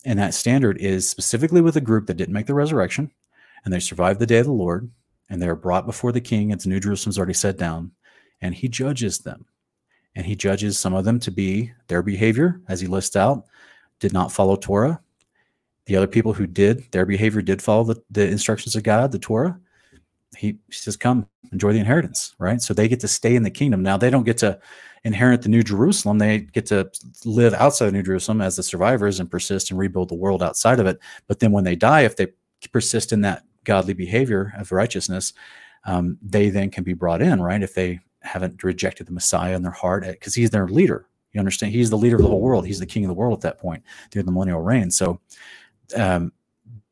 [0.05, 3.11] And that standard is specifically with a group that didn't make the resurrection
[3.65, 4.91] and they survived the day of the Lord
[5.29, 6.53] and they are brought before the king.
[6.53, 7.91] It's New Jerusalem's already set down
[8.41, 9.47] and he judges them.
[10.15, 13.45] And he judges some of them to be their behavior, as he lists out,
[14.01, 15.01] did not follow Torah.
[15.87, 19.19] The other people who did, their behavior did follow the, the instructions of God, the
[19.19, 19.59] Torah
[20.37, 22.61] he says, Come, enjoy the inheritance, right?
[22.61, 23.83] So they get to stay in the kingdom.
[23.83, 24.59] Now they don't get to
[25.05, 26.19] inherit the New Jerusalem.
[26.19, 26.91] They get to
[27.25, 30.81] live outside of New Jerusalem as the survivors and persist and rebuild the world outside
[30.81, 30.99] of it.
[31.27, 32.29] But then when they die, if they
[32.73, 35.33] persist in that godly behavior of righteousness,
[35.85, 37.63] um, they then can be brought in, right?
[37.63, 41.07] If they haven't rejected the Messiah in their heart, because he's their leader.
[41.33, 41.73] You understand?
[41.73, 42.67] He's the leader of the whole world.
[42.67, 44.91] He's the king of the world at that point during the millennial reign.
[44.91, 45.21] So,
[45.97, 46.33] um,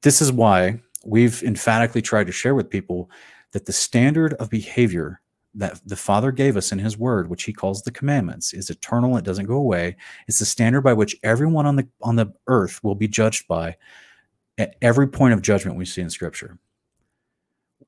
[0.03, 3.11] this is why we've emphatically tried to share with people
[3.53, 5.21] that the standard of behavior
[5.55, 9.17] that the Father gave us in His Word, which He calls the commandments, is eternal.
[9.17, 9.97] It doesn't go away.
[10.29, 13.77] It's the standard by which everyone on the on the earth will be judged by
[14.59, 16.59] at every point of judgment we see in Scripture.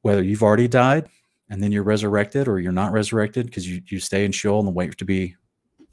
[0.00, 1.08] Whether you've already died
[1.50, 4.74] and then you're resurrected, or you're not resurrected because you you stay in Sheol and
[4.74, 5.36] wait to be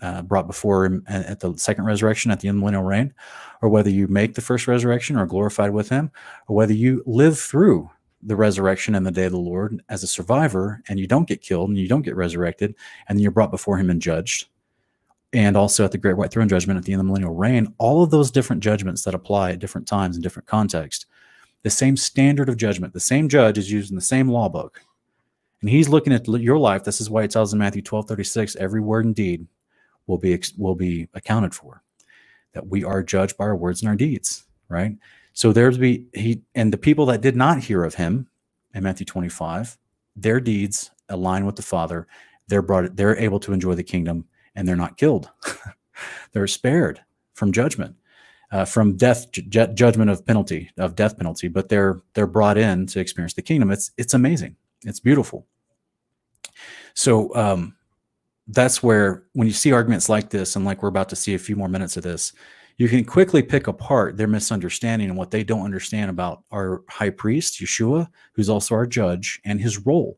[0.01, 3.13] uh, brought before him at the second resurrection at the end of the millennial reign,
[3.61, 6.11] or whether you make the first resurrection or glorified with him,
[6.47, 7.89] or whether you live through
[8.25, 11.41] the resurrection and the day of the Lord as a survivor and you don't get
[11.41, 12.73] killed and you don't get resurrected
[13.07, 14.47] and then you're brought before him and judged.
[15.31, 17.73] And also at the great white throne judgment at the end of the millennial reign,
[17.77, 21.05] all of those different judgments that apply at different times in different contexts,
[21.61, 24.81] the same standard of judgment, the same judge is used in the same law book
[25.61, 26.83] And he's looking at your life.
[26.83, 29.47] This is why it tells in Matthew 12, 36, every word and deed
[30.07, 31.81] will be will be accounted for.
[32.53, 34.93] That we are judged by our words and our deeds, right?
[35.33, 38.27] So there's be he and the people that did not hear of him
[38.73, 39.77] in Matthew 25,
[40.15, 42.07] their deeds align with the Father.
[42.47, 44.25] They're brought they're able to enjoy the kingdom
[44.55, 45.29] and they're not killed.
[46.31, 47.01] they're spared
[47.33, 47.95] from judgment.
[48.51, 52.85] Uh, from death ju- judgment of penalty of death penalty but they're they're brought in
[52.85, 54.55] to experience the kingdom it's it's amazing
[54.85, 55.45] it's beautiful
[56.95, 57.75] so um,
[58.47, 61.39] that's where when you see arguments like this, and like we're about to see a
[61.39, 62.33] few more minutes of this,
[62.77, 67.09] you can quickly pick apart their misunderstanding and what they don't understand about our high
[67.09, 70.17] priest, Yeshua, who's also our judge, and his role.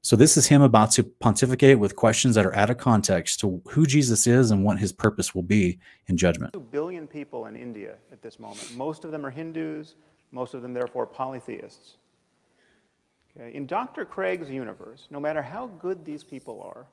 [0.00, 3.60] So this is him about to pontificate with questions that are out of context to
[3.68, 6.52] who Jesus is and what his purpose will be in judgment.
[6.52, 8.74] Two billion people in India at this moment.
[8.76, 9.96] Most of them are Hindus,
[10.32, 11.96] most of them therefore polytheists.
[13.38, 13.54] Okay?
[13.54, 14.04] In Dr.
[14.04, 16.86] Craig's universe, no matter how good these people are,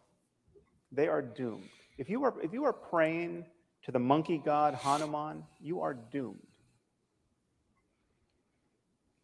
[0.92, 1.70] they are doomed.
[1.98, 3.46] If you are, if you are praying
[3.84, 6.48] to the monkey god Hanuman, you are doomed.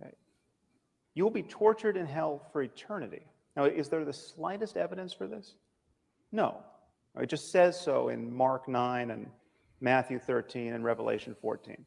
[0.01, 0.13] Okay?
[1.13, 3.21] You will be tortured in hell for eternity.
[3.55, 5.55] Now, is there the slightest evidence for this?
[6.31, 6.57] No.
[7.19, 9.27] It just says so in Mark 9 and
[9.81, 11.85] Matthew 13 and Revelation 14.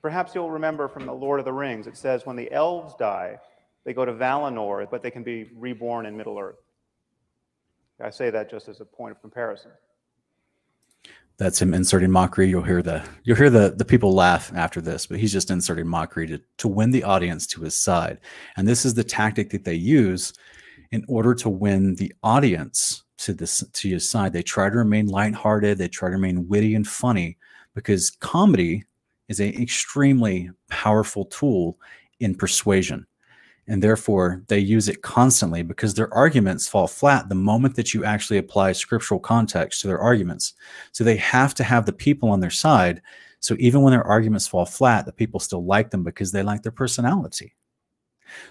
[0.00, 3.38] Perhaps you'll remember from the Lord of the Rings, it says, when the elves die,
[3.84, 6.56] they go to Valinor, but they can be reborn in Middle Earth.
[8.00, 9.70] I say that just as a point of comparison.
[11.38, 12.48] That's him inserting mockery.
[12.48, 15.86] You'll hear the you'll hear the the people laugh after this, but he's just inserting
[15.86, 18.18] mockery to to win the audience to his side.
[18.56, 20.32] And this is the tactic that they use
[20.90, 24.32] in order to win the audience to this to his side.
[24.32, 25.78] They try to remain lighthearted.
[25.78, 27.38] They try to remain witty and funny
[27.74, 28.84] because comedy
[29.28, 31.78] is an extremely powerful tool
[32.20, 33.06] in persuasion
[33.68, 38.04] and therefore they use it constantly because their arguments fall flat the moment that you
[38.04, 40.54] actually apply scriptural context to their arguments.
[40.90, 43.02] So they have to have the people on their side.
[43.40, 46.62] So even when their arguments fall flat, the people still like them because they like
[46.62, 47.54] their personality.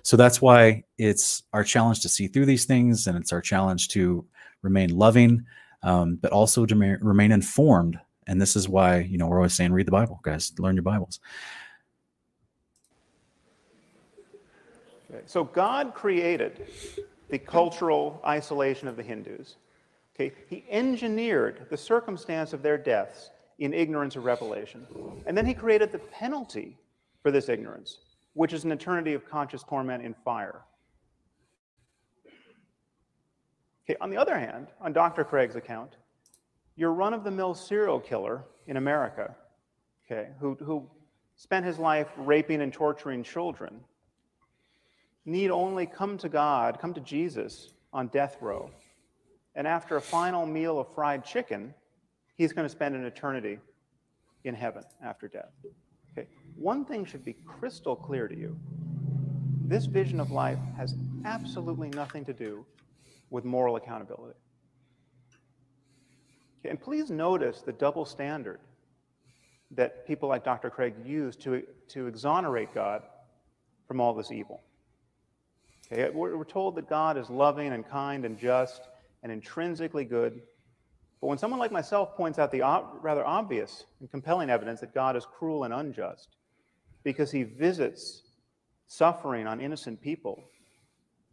[0.04, 3.90] So that's why it's our challenge to see through these things, and it's our challenge
[3.90, 4.26] to
[4.62, 5.44] remain loving,
[5.84, 8.00] um, but also to remain informed.
[8.28, 10.84] And this is why you know we're always saying, read the Bible, guys, learn your
[10.84, 11.20] Bibles.
[15.26, 16.68] So God created
[17.30, 19.56] the cultural isolation of the Hindus.
[20.16, 24.86] Okay, he engineered the circumstance of their deaths in ignorance of revelation.
[25.26, 26.78] And then he created the penalty
[27.22, 28.00] for this ignorance,
[28.34, 30.62] which is an eternity of conscious torment in fire.
[33.86, 35.24] Okay, on the other hand, on Dr.
[35.24, 35.96] Craig's account,
[36.76, 39.36] your run of the mill serial killer in America,
[40.06, 40.88] okay, who, who
[41.36, 43.82] spent his life raping and torturing children,
[45.26, 48.70] need only come to God, come to Jesus on death row.
[49.56, 51.74] And after a final meal of fried chicken,
[52.36, 53.60] he's going to spend an eternity
[54.44, 55.52] in heaven after death.
[56.12, 56.28] Okay.
[56.56, 58.58] One thing should be crystal clear to you.
[59.68, 60.96] This vision of life has
[61.26, 62.66] absolutely nothing to do
[63.30, 64.38] with moral accountability.
[66.60, 66.70] Okay.
[66.70, 68.60] And please notice the double standard
[69.72, 70.70] that people like Dr.
[70.70, 73.04] Craig use to, to exonerate God
[73.88, 74.62] from all this evil.
[75.92, 76.10] Okay?
[76.10, 78.82] We're, we're told that God is loving and kind and just
[79.24, 80.42] and intrinsically good.
[81.20, 82.62] But when someone like myself points out the
[83.02, 86.36] rather obvious and compelling evidence that God is cruel and unjust
[87.04, 88.24] because he visits
[88.88, 90.44] suffering on innocent people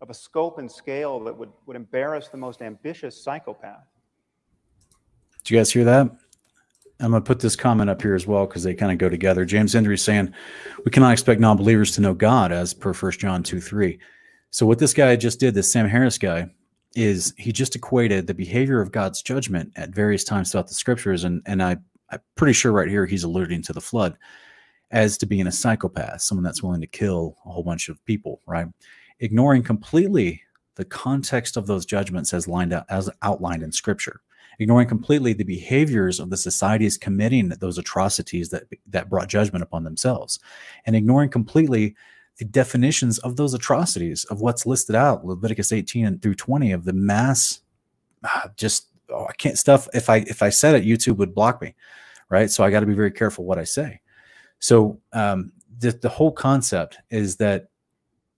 [0.01, 3.85] of a scope and scale that would, would embarrass the most ambitious psychopath.
[5.43, 6.11] Did you guys hear that?
[7.01, 9.09] I'm going to put this comment up here as well because they kind of go
[9.09, 9.45] together.
[9.45, 10.35] James Hendry is saying,
[10.85, 13.99] We cannot expect non believers to know God as per 1 John 2 3.
[14.51, 16.51] So what this guy just did, this Sam Harris guy,
[16.95, 21.25] is he just equated the behavior of God's judgment at various times throughout the scriptures,
[21.25, 21.77] and and I
[22.11, 24.17] I'm pretty sure right here he's alluding to the flood
[24.91, 28.41] as to being a psychopath, someone that's willing to kill a whole bunch of people,
[28.47, 28.67] right?
[29.21, 30.43] Ignoring completely
[30.77, 34.23] the context of those judgments as lined out as outlined in scripture
[34.59, 39.85] ignoring completely the behaviors of the societies committing those atrocities that that brought judgment upon
[39.85, 40.39] themselves
[40.87, 41.95] and ignoring completely
[42.39, 46.85] the definitions of those atrocities of what's listed out leviticus 18 and through 20 of
[46.85, 47.61] the mass
[48.25, 51.61] ah, just oh, i can't stuff if i if i said it youtube would block
[51.61, 51.75] me
[52.29, 52.51] right?
[52.51, 54.01] So i got to be very careful what i say.
[54.61, 57.69] So um, the, the whole concept is that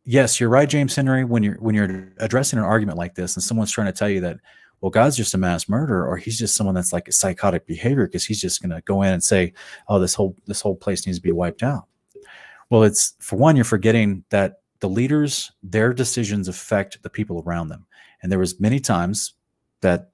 [0.04, 3.42] yes you're right james henry when you're when you're addressing an argument like this and
[3.42, 4.38] someone's trying to tell you that
[4.80, 8.06] well god's just a mass murderer or he's just someone that's like a psychotic behavior
[8.06, 9.52] because he's just going to go in and say
[9.88, 11.84] oh this whole this whole place needs to be wiped out
[12.70, 17.68] well, it's for one, you're forgetting that the leaders, their decisions affect the people around
[17.68, 17.86] them.
[18.22, 19.34] And there was many times
[19.82, 20.10] that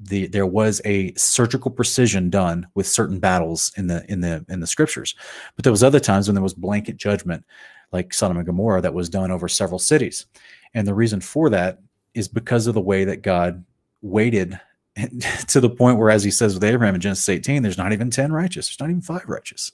[0.00, 4.60] the there was a surgical precision done with certain battles in the in the in
[4.60, 5.14] the scriptures.
[5.54, 7.44] But there was other times when there was blanket judgment,
[7.92, 10.26] like Sodom and Gomorrah, that was done over several cities.
[10.74, 11.78] And the reason for that
[12.14, 13.64] is because of the way that God
[14.00, 14.58] waited
[15.48, 18.10] to the point where, as he says with Abraham in Genesis 18, there's not even
[18.10, 19.72] 10 righteous, there's not even five righteous.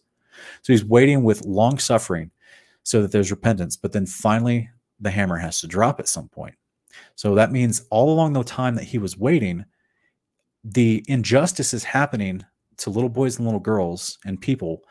[0.62, 2.30] So he's waiting with long suffering
[2.82, 3.76] so that there's repentance.
[3.76, 4.68] But then finally,
[5.01, 6.55] the hammer has to drop at some point.
[7.14, 9.64] So that means all along the time that he was waiting,
[10.64, 12.45] the injustice is happening
[12.78, 14.82] to little boys and little girls and people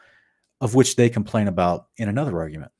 [0.59, 2.71] of which they complain about in another argument,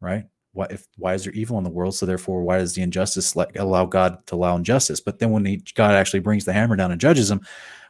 [0.00, 0.24] right?
[0.54, 3.36] why if why is there evil in the world so therefore why does the injustice
[3.36, 6.76] let, allow god to allow injustice but then when he, god actually brings the hammer
[6.76, 7.40] down and judges him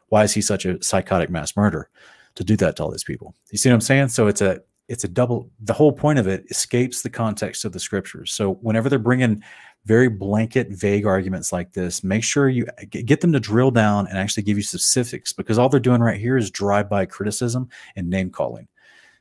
[0.09, 1.89] why is he such a psychotic mass murderer
[2.37, 3.35] to do that to all these people.
[3.51, 4.09] You see what i'm saying?
[4.09, 7.73] So it's a it's a double the whole point of it escapes the context of
[7.73, 8.33] the scriptures.
[8.33, 9.43] So whenever they're bringing
[9.87, 14.19] very blanket vague arguments like this make sure you get them to drill down and
[14.19, 18.09] actually give you specifics because all they're doing right here is drive by criticism and
[18.09, 18.67] name calling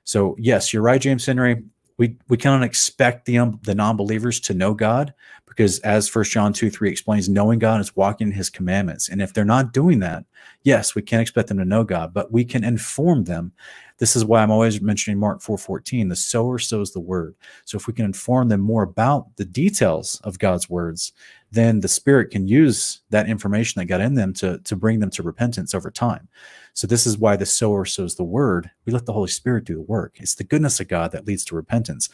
[0.03, 1.64] so yes you're right james henry
[1.97, 5.13] we we cannot expect the um, the non-believers to know God
[5.55, 9.07] because as First John 2 3 explains, knowing God is walking in his commandments.
[9.07, 10.25] And if they're not doing that,
[10.63, 13.51] yes, we can't expect them to know God, but we can inform them.
[13.99, 17.35] This is why I'm always mentioning Mark 4 14, the sower sows the word.
[17.65, 21.13] So if we can inform them more about the details of God's words,
[21.54, 25.12] then the Spirit can use that information that got in them to, to bring them
[25.12, 26.28] to repentance over time.
[26.74, 28.72] So this is why the sower sows the word.
[28.86, 30.16] We let the Holy Spirit do the work.
[30.18, 32.10] It's the goodness of God that leads to repentance.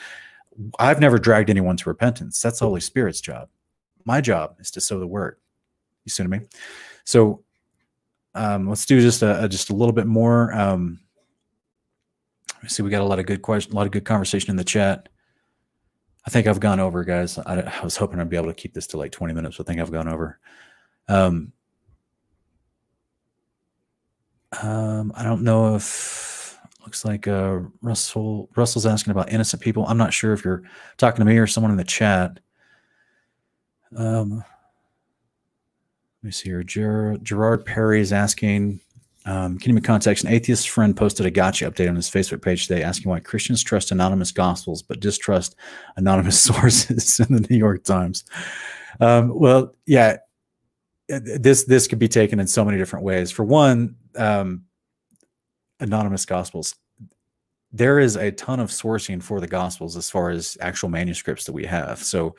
[0.78, 2.42] I've never dragged anyone to repentance.
[2.42, 3.48] That's the Holy Spirit's job.
[4.04, 5.38] My job is to sow the word.
[6.04, 6.50] You see what I mean?
[7.06, 7.44] So
[8.36, 10.54] um, let's do just a, just a little bit more.
[10.54, 11.00] Um,
[12.68, 12.84] see.
[12.84, 15.08] We got a lot of good question, a lot of good conversation in the chat.
[16.30, 17.40] I think I've gone over, guys.
[17.40, 19.58] I, I was hoping I'd be able to keep this to like 20 minutes.
[19.58, 20.38] But I think I've gone over.
[21.08, 21.54] Um,
[24.62, 29.88] um, I don't know if looks like uh, Russell Russell's asking about innocent people.
[29.88, 30.62] I'm not sure if you're
[30.98, 32.40] talking to me or someone in the chat.
[33.98, 34.46] Um, let
[36.22, 36.62] me see here.
[36.62, 38.82] Ger- Gerard Perry is asking,
[39.30, 40.24] um, can you give context?
[40.24, 43.64] An atheist friend posted a gotcha update on his Facebook page today asking why Christians
[43.64, 45.56] trust anonymous gospels but distrust
[45.98, 48.26] anonymous sources in the New York Times.
[49.00, 50.18] Um, well, yeah,
[51.08, 53.30] this this could be taken in so many different ways.
[53.30, 54.64] For one, um,
[55.80, 56.76] anonymous gospels.
[57.72, 61.54] There is a ton of sourcing for the gospels as far as actual manuscripts that
[61.54, 62.00] we have.
[62.00, 62.36] So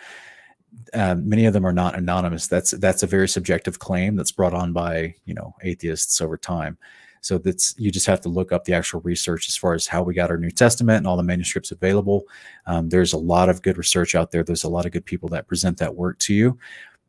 [0.94, 2.46] um, many of them are not anonymous.
[2.46, 6.78] That's that's a very subjective claim that's brought on by you know atheists over time.
[7.20, 10.02] So that's you just have to look up the actual research as far as how
[10.02, 12.24] we got our New Testament and all the manuscripts available.
[12.66, 14.42] Um, there's a lot of good research out there.
[14.42, 16.58] There's a lot of good people that present that work to you,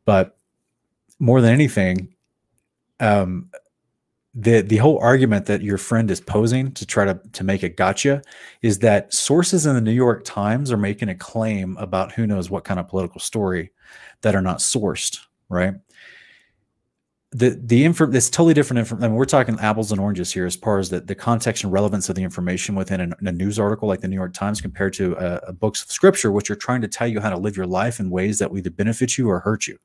[0.04, 0.36] but
[1.18, 2.14] more than anything,
[3.00, 3.50] um,
[4.34, 7.68] the the whole argument that your friend is posing to try to to make a
[7.68, 8.22] gotcha
[8.62, 12.48] is that sources in the New York Times are making a claim about who knows
[12.48, 13.72] what kind of political story
[14.22, 15.18] that are not sourced,
[15.50, 15.74] right?
[17.32, 19.04] The the info it's totally different information.
[19.04, 21.72] I mean, we're talking apples and oranges here as far as the, the context and
[21.72, 25.14] relevance of the information within a, news article like the New York Times compared to
[25.18, 27.56] uh, a, a books of scripture, which are trying to tell you how to live
[27.56, 29.76] your life in ways that will either benefit you or hurt you.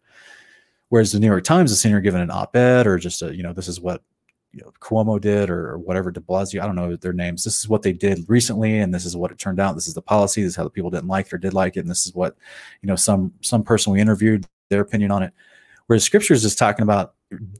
[0.87, 3.43] Whereas the New York Times is sitting here giving an op-ed or just a, you
[3.43, 4.03] know, this is what
[4.57, 7.43] you know, Cuomo did or, whatever De Blasio, I don't know their names.
[7.43, 9.75] This is what they did recently, and this is what it turned out.
[9.75, 10.41] This is the policy.
[10.41, 12.15] This is how the people didn't like it or did like it, and this is
[12.15, 12.35] what
[12.81, 15.33] you know some some person we interviewed their opinion on it.
[15.85, 17.13] Whereas scriptures is talking about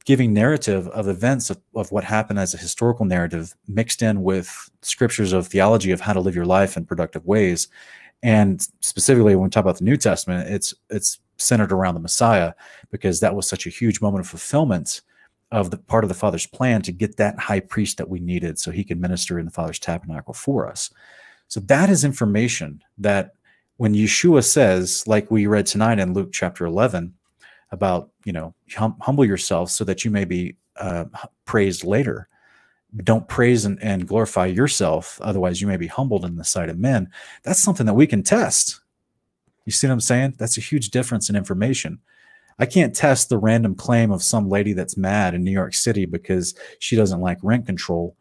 [0.06, 4.70] giving narrative of events of, of what happened as a historical narrative mixed in with
[4.82, 7.68] scriptures of theology of how to live your life in productive ways.
[8.24, 12.54] And specifically, when we talk about the New Testament, it's it's centered around the Messiah
[12.90, 15.02] because that was such a huge moment of fulfillment
[15.52, 18.60] of the part of the Father's plan to get that high priest that we needed
[18.60, 20.90] so he could minister in the Father's tabernacle for us.
[21.48, 23.34] So that is information that
[23.78, 27.14] when Yeshua says, like we read tonight in Luke chapter 11,
[27.72, 31.06] about, you know, hum humble yourself so that you may be uh,
[31.46, 32.28] praised later.
[33.04, 36.80] Don't praise and, and glorify yourself, otherwise you may be humbled in the sight of
[36.80, 37.10] men.
[37.44, 38.80] That's something that we can test.
[39.66, 40.36] You see what I'm saying?
[40.38, 42.00] That's a huge difference in information.
[42.60, 46.06] I can't test the random claim of some lady that's mad in New York City
[46.06, 48.16] because she doesn't like rent control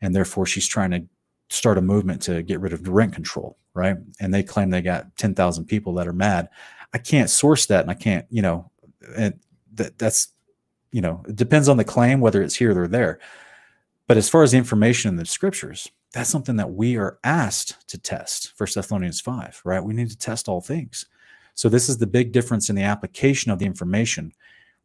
[0.00, 1.04] and therefore she's trying to
[1.50, 3.96] start a movement to get rid of rent control, right?
[4.20, 6.48] And they claim they got 10,000 people that are mad.
[6.94, 8.70] I can't source that and I can't, you know,
[9.16, 9.34] and
[9.74, 10.28] that that's
[10.92, 13.18] you know, it depends on the claim whether it's here or there.
[14.06, 17.88] But as far as the information in the scriptures, that's something that we are asked
[17.88, 18.52] to test.
[18.56, 19.82] First Thessalonians 5, right?
[19.82, 21.06] We need to test all things.
[21.54, 24.32] So this is the big difference in the application of the information.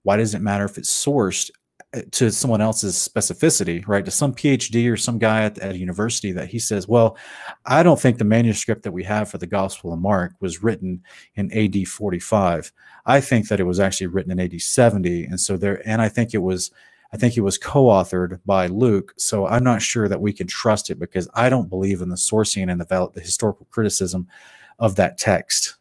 [0.03, 1.49] Why does it matter if it's sourced
[1.93, 4.03] uh, to someone else's specificity, right?
[4.03, 7.17] To some PhD or some guy at, at, a university that he says, well,
[7.65, 11.01] I don't think the manuscript that we have for the Gospel of Mark was written
[11.35, 12.73] in AD 45.
[13.05, 15.25] I think that it was actually written in AD 70.
[15.25, 16.71] And so there, and I think it was,
[17.13, 19.13] I think it was co-authored by Luke.
[19.17, 22.17] So I'm not sure that we can trust it because I don't believe in the
[22.17, 24.27] sourcing and the, the historical criticism
[24.77, 25.77] of that text.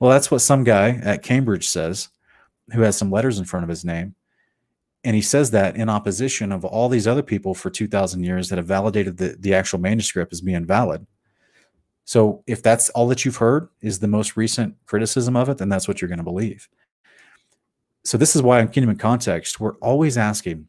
[0.00, 2.08] Well, that's what some guy at Cambridge says,
[2.72, 4.14] who has some letters in front of his name.
[5.04, 8.58] And he says that in opposition of all these other people for 2,000 years that
[8.58, 11.06] have validated the, the actual manuscript as being valid.
[12.04, 15.68] So if that's all that you've heard is the most recent criticism of it, then
[15.68, 16.68] that's what you're going to believe.
[18.04, 20.68] So this is why in Kingdom in Context, we're always asking,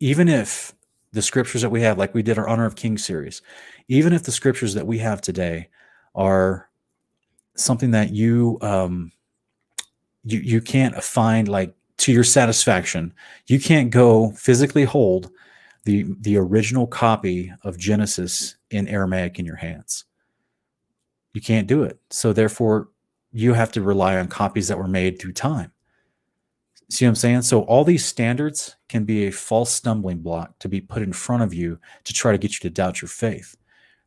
[0.00, 0.74] even if
[1.12, 3.42] the scriptures that we have, like we did our Honor of Kings series,
[3.88, 5.68] even if the scriptures that we have today
[6.14, 6.65] are
[7.56, 9.12] something that you um,
[10.24, 13.12] you you can't find like to your satisfaction.
[13.46, 15.30] You can't go physically hold
[15.84, 20.04] the the original copy of Genesis in Aramaic in your hands.
[21.32, 21.98] You can't do it.
[22.10, 22.88] So therefore,
[23.32, 25.72] you have to rely on copies that were made through time.
[26.88, 27.42] See what I'm saying?
[27.42, 31.42] So all these standards can be a false stumbling block to be put in front
[31.42, 33.56] of you to try to get you to doubt your faith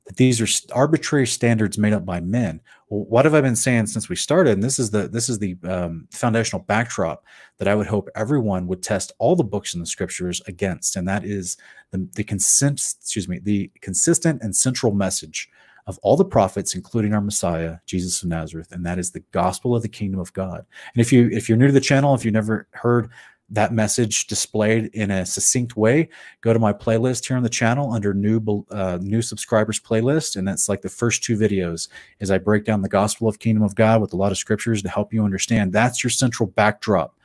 [0.09, 2.59] that these are arbitrary standards made up by men.
[2.89, 4.53] Well, what have I been saying since we started?
[4.53, 7.23] And this is the this is the um, foundational backdrop
[7.59, 11.07] that I would hope everyone would test all the books in the scriptures against, and
[11.07, 11.57] that is
[11.91, 15.47] the the consent, excuse me, the consistent and central message
[15.85, 19.75] of all the prophets, including our Messiah, Jesus of Nazareth, and that is the gospel
[19.75, 20.65] of the kingdom of God.
[20.95, 23.11] And if you if you're new to the channel, if you've never heard
[23.51, 26.09] that message displayed in a succinct way,
[26.41, 30.47] go to my playlist here on the channel under new uh, new subscribers playlist, and
[30.47, 31.89] that's like the first two videos
[32.21, 34.81] as I break down the gospel of kingdom of God with a lot of scriptures
[34.83, 35.73] to help you understand.
[35.73, 37.15] That's your central backdrop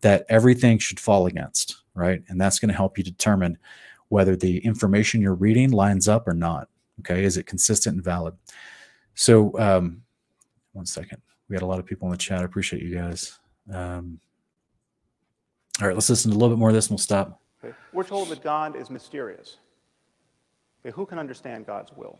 [0.00, 2.22] that everything should fall against, right?
[2.28, 3.58] And that's going to help you determine
[4.08, 6.68] whether the information you're reading lines up or not.
[7.00, 8.34] Okay, is it consistent and valid?
[9.14, 10.02] So, um,
[10.72, 12.40] one second, we got a lot of people in the chat.
[12.40, 13.38] I appreciate you guys.
[13.72, 14.20] Um,
[15.80, 17.40] all right, let's listen to a little bit more of this and we'll stop.
[17.62, 17.74] Okay.
[17.92, 19.58] We're told that God is mysterious.
[20.80, 22.18] Okay, who can understand God's will?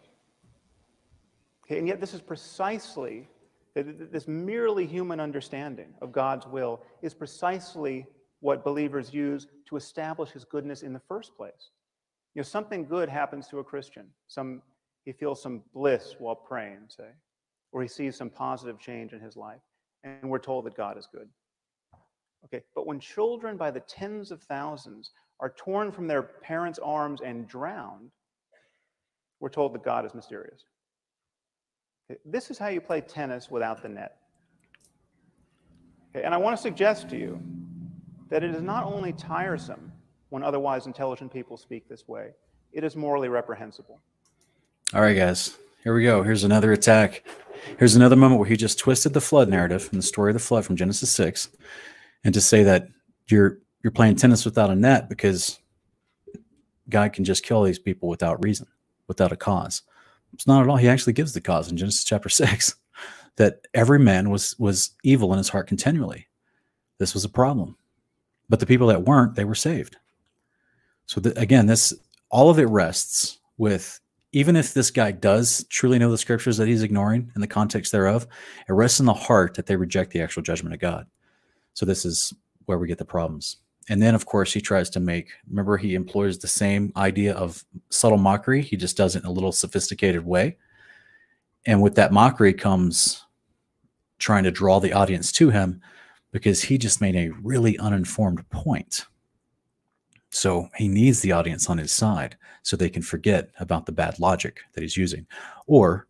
[1.65, 3.29] Okay, and yet this is precisely,
[3.75, 8.07] this merely human understanding of God's will is precisely
[8.41, 11.71] what believers use to establish his goodness in the first place.
[12.35, 14.07] You know, something good happens to a Christian.
[14.29, 14.63] Some,
[15.05, 17.09] he feels some bliss while praying, say,
[17.73, 19.63] or he sees some positive change in his life,
[20.05, 21.29] and we're told that God is good.
[22.45, 25.11] Okay, but when children by the tens of thousands
[25.41, 28.11] are torn from their parents' arms and drowned,
[29.41, 30.65] we're told that God is mysterious.
[32.11, 34.17] Okay, this is how you play tennis without the net.
[36.15, 37.43] Okay, and I want to suggest to you
[38.31, 39.93] that it is not only tiresome
[40.31, 42.31] when otherwise intelligent people speak this way,
[42.73, 44.01] it is morally reprehensible.
[44.95, 46.23] All right, guys, here we go.
[46.23, 47.25] Here's another attack.
[47.79, 50.41] Here's another moment where he just twisted the flood narrative and the story of the
[50.41, 51.49] flood from Genesis 6
[52.27, 52.89] and to say that
[53.29, 55.61] you're you're playing tennis without a net because
[56.89, 58.67] God can just kill these people without reason,
[59.07, 59.83] without a cause.
[60.33, 60.77] It's not at all.
[60.77, 62.75] He actually gives the cause in Genesis chapter six
[63.37, 66.27] that every man was was evil in his heart continually.
[66.99, 67.77] This was a problem,
[68.49, 69.97] but the people that weren't, they were saved.
[71.07, 71.95] So the, again, this
[72.29, 74.01] all of it rests with
[74.33, 77.93] even if this guy does truly know the scriptures that he's ignoring in the context
[77.93, 78.27] thereof,
[78.69, 81.07] it rests in the heart that they reject the actual judgment of God.
[81.77, 82.33] So this is
[82.65, 83.59] where we get the problems.
[83.91, 87.63] And then, of course, he tries to make, remember, he employs the same idea of
[87.91, 88.63] subtle mockery.
[88.63, 90.57] He just does it in a little sophisticated way.
[91.67, 93.27] And with that mockery comes
[94.19, 95.83] trying to draw the audience to him
[96.33, 99.05] because he just made a really uninformed point.
[100.31, 104.19] So he needs the audience on his side so they can forget about the bad
[104.19, 105.27] logic that he's using
[105.67, 106.07] or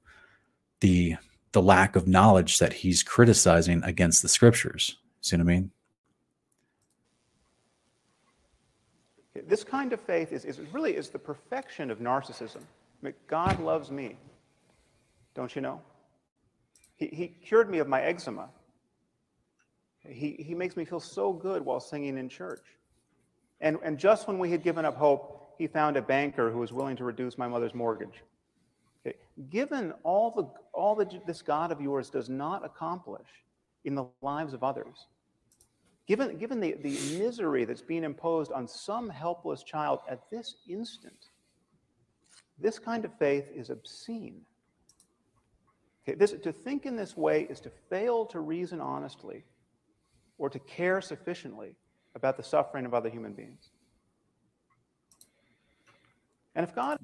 [0.80, 1.16] the
[1.52, 4.98] the lack of knowledge that he's criticizing against the scriptures.
[5.26, 5.72] See what I mean?
[9.48, 12.58] This kind of faith is, is really is the perfection of narcissism.
[12.58, 14.18] I mean, God loves me.
[15.34, 15.80] Don't you know?
[16.94, 18.50] He, he cured me of my eczema.
[20.08, 22.62] He, he makes me feel so good while singing in church.
[23.60, 26.72] And, and just when we had given up hope, he found a banker who was
[26.72, 28.22] willing to reduce my mother's mortgage.
[29.04, 29.16] Okay.
[29.50, 33.26] Given all, the, all that this God of yours does not accomplish
[33.84, 35.08] in the lives of others,
[36.06, 41.30] Given, given the, the misery that's being imposed on some helpless child at this instant,
[42.58, 44.40] This kind of faith is obscene.
[46.08, 49.44] Okay, this, to think in this way is to fail to reason honestly
[50.38, 51.74] or to care sufficiently
[52.14, 53.70] about the suffering of other human beings.
[56.54, 56.98] And if God.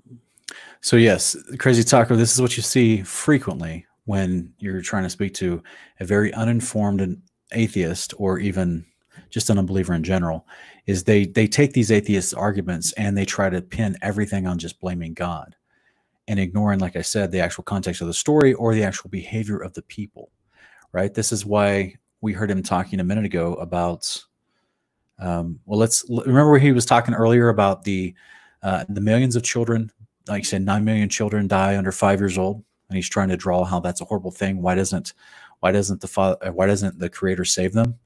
[0.81, 5.35] So, yes, Crazy Taco, this is what you see frequently when you're trying to speak
[5.35, 5.63] to
[6.01, 7.21] a very uninformed
[7.53, 8.87] atheist or even
[9.33, 10.47] just an unbeliever in general
[10.87, 14.78] is they they take these atheist arguments and they try to pin everything on just
[14.78, 15.57] blaming god
[16.28, 19.59] and ignoring like i said the actual context of the story or the actual behavior
[19.59, 20.30] of the people
[20.93, 21.12] right?
[21.12, 24.22] This is why we heard him talking a minute ago about
[25.18, 28.14] um, well let's remember he was talking earlier about the
[28.62, 29.91] uh, the millions of children
[30.28, 33.37] like I said 9 million children die under 5 years old and he's trying to
[33.37, 34.62] draw how that's a horrible thing.
[34.62, 35.14] Why doesn't
[35.61, 37.99] why doesn't the father why doesn't the creator save them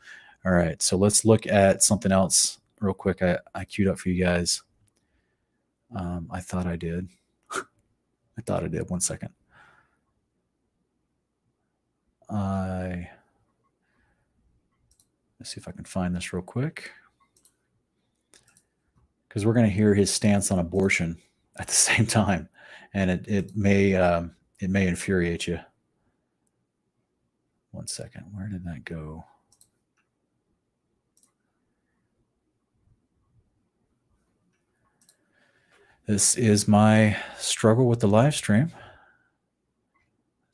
[0.47, 3.21] all right, so let's look at something else real quick.
[3.21, 4.63] I, I queued up for you guys.
[5.93, 7.09] Um, I thought I did.
[7.53, 8.89] I thought I did.
[8.89, 9.31] One second.
[12.31, 13.11] I
[15.41, 16.93] let's see if I can find this real quick
[19.29, 21.17] because we're going to hear his stance on abortion
[21.59, 22.49] at the same time,
[22.95, 25.59] and it it may um, it may infuriate you.
[27.73, 29.25] One second, where did that go?
[36.07, 38.71] This is my struggle with the live stream.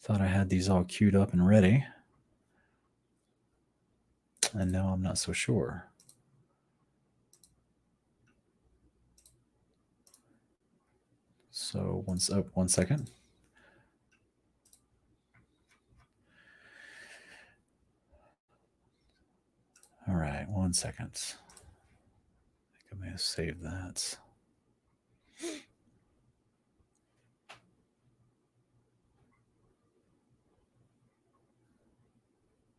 [0.01, 1.85] Thought I had these all queued up and ready.
[4.55, 5.91] And now I'm not so sure.
[11.51, 13.11] So once up, oh, one second.
[20.09, 21.11] All right, one second.
[21.15, 24.17] I think I may have saved that.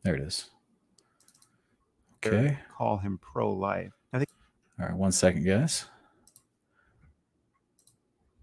[0.03, 0.49] There it is.
[2.25, 2.57] Okay.
[2.77, 3.91] Call him pro life.
[4.11, 4.29] I think.
[4.79, 5.85] All right, one second, guys.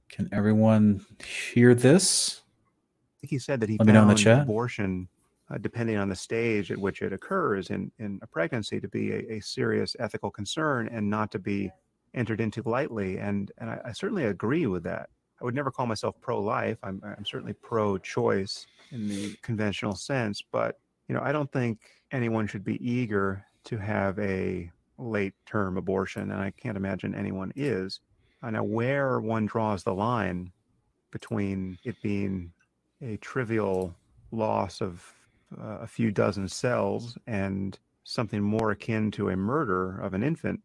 [0.09, 1.05] Can everyone
[1.53, 2.41] hear this?
[2.43, 4.43] I think he said that he Let me know in the chat.
[4.43, 5.09] abortion,
[5.51, 9.13] uh, depending on the stage at which it occurs in, in a pregnancy, to be
[9.13, 11.71] a, a serious ethical concern and not to be
[12.15, 13.19] entered into lightly.
[13.19, 15.11] And and I, I certainly agree with that.
[15.41, 16.79] I would never call myself pro-life.
[16.83, 20.80] I'm I'm certainly pro-choice in the conventional sense, but
[21.11, 21.81] you know, I don't think
[22.13, 27.53] anyone should be eager to have a late term abortion, and I can't imagine anyone
[27.57, 27.99] is.
[28.45, 30.53] I know where one draws the line
[31.11, 32.53] between it being
[33.03, 33.93] a trivial
[34.31, 35.05] loss of
[35.61, 40.61] uh, a few dozen cells and something more akin to a murder of an infant,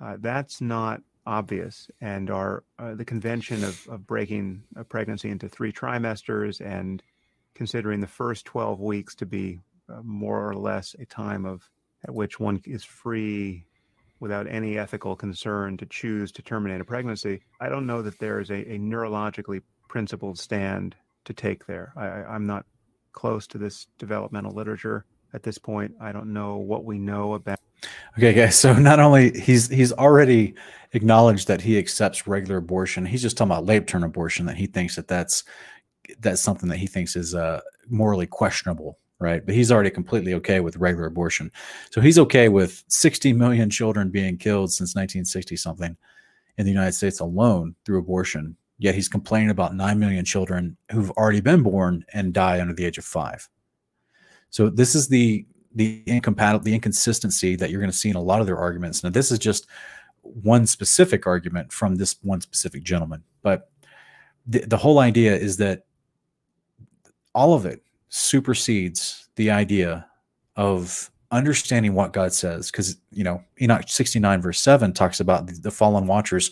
[0.00, 1.90] uh, that's not obvious.
[2.00, 7.02] And our uh, the convention of, of breaking a pregnancy into three trimesters and
[7.54, 9.58] considering the first 12 weeks to be
[10.02, 11.68] more or less a time of
[12.04, 13.66] at which one is free
[14.20, 17.40] without any ethical concern to choose to terminate a pregnancy.
[17.60, 21.92] I don't know that there is a, a neurologically principled stand to take there.
[21.96, 22.66] I, I'm not
[23.12, 25.94] close to this developmental literature at this point.
[26.00, 27.58] I don't know what we know about.
[28.18, 28.56] Okay, guys.
[28.56, 30.54] So not only he's he's already
[30.92, 33.06] acknowledged that he accepts regular abortion.
[33.06, 34.46] He's just talking about late term abortion.
[34.46, 35.44] That he thinks that that's
[36.18, 39.44] that's something that he thinks is uh, morally questionable right?
[39.44, 41.52] But he's already completely okay with regular abortion.
[41.90, 45.96] So he's okay with 60 million children being killed since 1960 something
[46.56, 48.56] in the United States alone through abortion.
[48.78, 52.86] Yet he's complaining about 9 million children who've already been born and die under the
[52.86, 53.48] age of five.
[54.48, 58.22] So this is the the incompatible the inconsistency that you're going to see in a
[58.22, 59.04] lot of their arguments.
[59.04, 59.68] Now this is just
[60.22, 63.70] one specific argument from this one specific gentleman, but
[64.46, 65.84] the, the whole idea is that
[67.34, 70.06] all of it supersedes the idea
[70.56, 72.70] of understanding what God says.
[72.70, 76.50] Because, you know, Enoch 69, verse 7 talks about the, the, fallen watchers.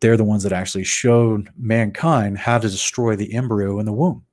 [0.00, 4.24] They're the ones that actually showed mankind how to destroy the embryo in the womb.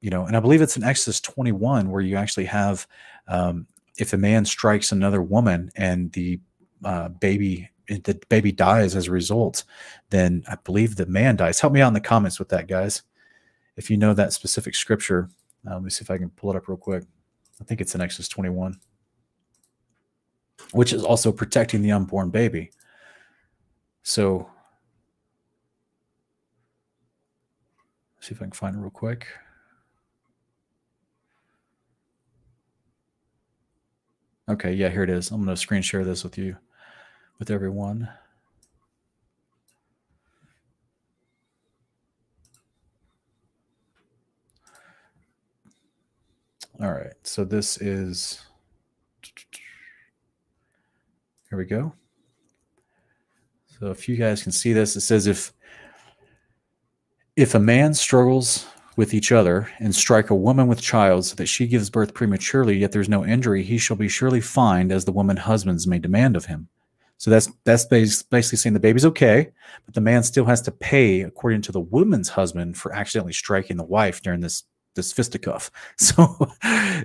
[0.00, 2.86] You know, and I believe it's in Exodus 21 where you actually have
[3.26, 3.66] um,
[3.96, 6.40] if a man strikes another woman and the
[6.84, 9.64] uh, baby the baby dies as a result,
[10.10, 11.58] then I believe the man dies.
[11.58, 13.02] Help me out in the comments with that, guys
[13.78, 15.30] if you know that specific scripture,
[15.66, 17.04] uh, let me see if I can pull it up real quick.
[17.60, 18.78] I think it's in Exodus 21,
[20.72, 22.72] which is also protecting the unborn baby.
[24.02, 24.50] So,
[28.20, 29.28] see if I can find it real quick.
[34.48, 35.30] Okay, yeah, here it is.
[35.30, 36.56] I'm going to screen share this with you,
[37.38, 38.08] with everyone.
[46.80, 47.14] All right.
[47.24, 48.40] So this is.
[51.50, 51.92] Here we go.
[53.78, 55.52] So if you guys can see this, it says if
[57.36, 58.66] if a man struggles
[58.96, 62.76] with each other and strike a woman with child so that she gives birth prematurely,
[62.76, 66.36] yet there's no injury, he shall be surely fined as the woman husbands may demand
[66.36, 66.68] of him.
[67.16, 69.50] So that's that's basically saying the baby's okay,
[69.86, 73.76] but the man still has to pay according to the woman's husband for accidentally striking
[73.76, 74.64] the wife during this
[74.98, 75.70] this fisticuff.
[75.98, 76.50] So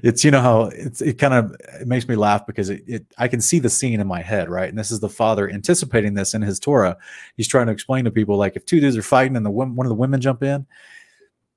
[0.04, 3.06] it's you know how it's it kind of it makes me laugh because it, it
[3.18, 4.70] I can see the scene in my head, right?
[4.70, 6.98] And this is the father anticipating this in his Torah.
[7.38, 9.80] He's trying to explain to people like if two dudes are fighting and the one
[9.80, 10.66] of the women jump in,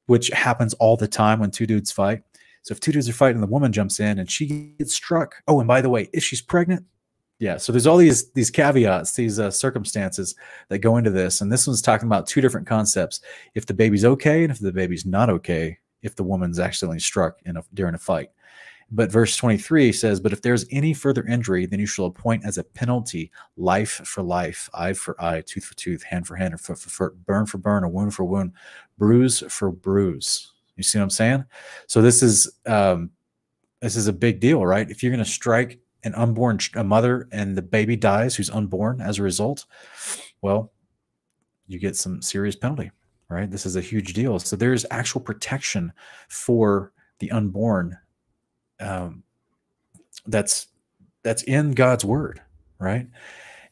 [0.06, 2.22] which happens all the time when two dudes fight.
[2.62, 5.36] So if two dudes are fighting, and the woman jumps in and she gets struck.
[5.46, 6.84] Oh, and by the way, if she's pregnant,
[7.38, 7.58] yeah.
[7.58, 10.34] So there's all these these caveats, these uh, circumstances
[10.68, 13.20] that go into this, and this one's talking about two different concepts:
[13.54, 17.40] if the baby's okay and if the baby's not okay, if the woman's accidentally struck
[17.44, 18.30] in a, during a fight.
[18.90, 22.56] But verse 23 says, But if there's any further injury, then you shall appoint as
[22.56, 26.58] a penalty life for life, eye for eye, tooth for tooth, hand for hand, or
[26.58, 28.52] foot for foot, burn for burn, or wound for wound,
[28.96, 30.52] bruise for bruise.
[30.76, 31.44] You see what I'm saying?
[31.88, 33.10] So this is um,
[33.80, 34.88] this is a big deal, right?
[34.88, 39.00] If you're going to strike an unborn a mother and the baby dies who's unborn
[39.00, 39.64] as a result,
[40.42, 40.72] well,
[41.66, 42.92] you get some serious penalty,
[43.28, 43.50] right?
[43.50, 44.38] This is a huge deal.
[44.38, 45.92] So there's actual protection
[46.28, 47.96] for the unborn
[48.80, 49.22] um,
[50.26, 50.68] that's
[51.22, 52.40] that's in God's word,
[52.78, 53.06] right?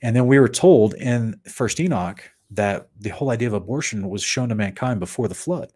[0.02, 4.22] And then we were told in First Enoch that the whole idea of abortion was
[4.22, 5.72] shown to mankind before the flood.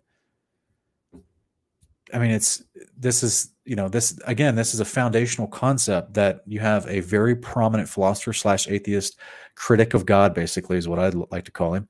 [2.13, 2.63] I mean, it's
[2.97, 4.55] this is you know this again.
[4.55, 9.19] This is a foundational concept that you have a very prominent philosopher slash atheist
[9.55, 11.87] critic of God, basically, is what I'd like to call him,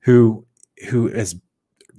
[0.00, 0.46] who
[0.88, 1.36] who is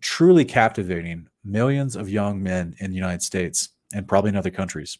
[0.01, 4.97] truly captivating millions of young men in the United States and probably in other countries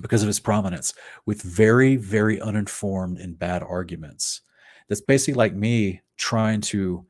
[0.00, 0.94] because of his prominence
[1.26, 4.42] with very, very uninformed and bad arguments.
[4.88, 7.04] That's basically like me trying to,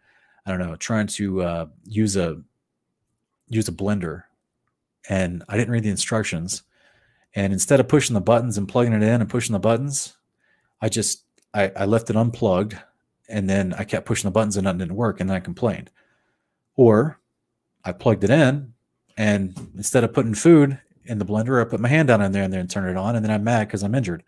[0.46, 2.40] I don't know, trying to uh, use a
[3.50, 4.24] use a blender,
[5.08, 6.62] and I didn't read the instructions,
[7.34, 10.16] and instead of pushing the buttons and plugging it in and pushing the buttons,
[10.80, 11.24] I just
[11.54, 12.76] I, I left it unplugged,
[13.28, 15.90] and then I kept pushing the buttons and nothing didn't work, and then I complained.
[16.76, 17.20] Or
[17.84, 18.74] I plugged it in
[19.18, 22.44] and instead of putting food in the blender, I put my hand down in there
[22.44, 23.16] and then turn it on.
[23.16, 24.22] And then I'm mad because I'm injured.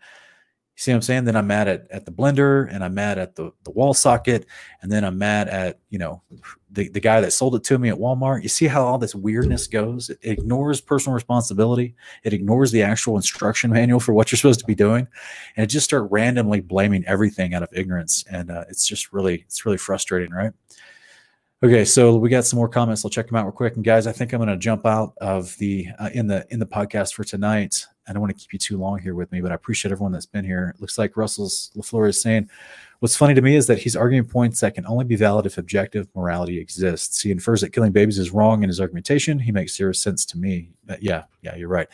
[0.81, 1.25] See what I'm saying?
[1.25, 4.47] Then I'm mad at, at the blender and I'm mad at the, the wall socket.
[4.81, 6.23] And then I'm mad at, you know,
[6.71, 8.41] the, the guy that sold it to me at Walmart.
[8.41, 10.09] You see how all this weirdness goes?
[10.09, 11.93] It ignores personal responsibility.
[12.23, 15.07] It ignores the actual instruction manual for what you're supposed to be doing.
[15.55, 18.25] And it just start randomly blaming everything out of ignorance.
[18.31, 20.51] And uh, it's just really, it's really frustrating, right?
[21.63, 23.05] Okay, so we got some more comments.
[23.05, 23.75] I'll check them out real quick.
[23.75, 26.57] And guys, I think I'm going to jump out of the uh, in the in
[26.57, 27.85] the podcast for tonight.
[28.07, 30.11] I don't want to keep you too long here with me, but I appreciate everyone
[30.11, 30.73] that's been here.
[30.73, 32.49] It looks like Russell's Lafleur is saying,
[32.97, 35.59] "What's funny to me is that he's arguing points that can only be valid if
[35.59, 37.21] objective morality exists.
[37.21, 39.37] He infers that killing babies is wrong in his argumentation.
[39.37, 40.71] He makes zero sense to me.
[40.87, 41.87] But yeah, yeah, you're right.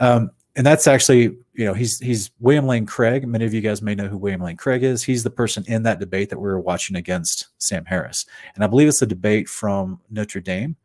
[0.00, 3.26] Um, and that's actually, you know, he's he's William Lane Craig.
[3.26, 5.02] Many of you guys may know who William Lane Craig is.
[5.02, 8.66] He's the person in that debate that we were watching against Sam Harris, and I
[8.66, 10.76] believe it's a debate from Notre Dame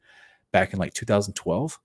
[0.52, 1.80] back in like 2012.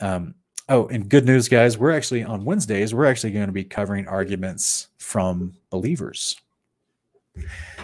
[0.00, 0.34] Um,
[0.68, 2.94] oh, and good news, guys, we're actually on Wednesdays.
[2.94, 6.40] We're actually going to be covering arguments from believers.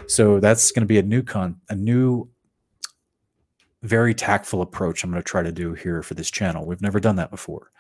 [0.07, 2.29] So that's going to be a new con, a new,
[3.83, 5.05] very tactful approach.
[5.05, 6.67] I'm going to try to do here for this channel.
[6.67, 7.71] We've never done that before.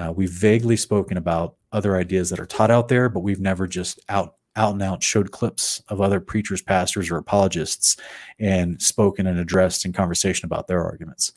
[0.00, 3.66] Uh, we've vaguely spoken about other ideas that are taught out there, but we've never
[3.66, 7.98] just out out and out showed clips of other preachers, pastors, or apologists
[8.40, 11.32] and spoken and addressed in conversation about their arguments.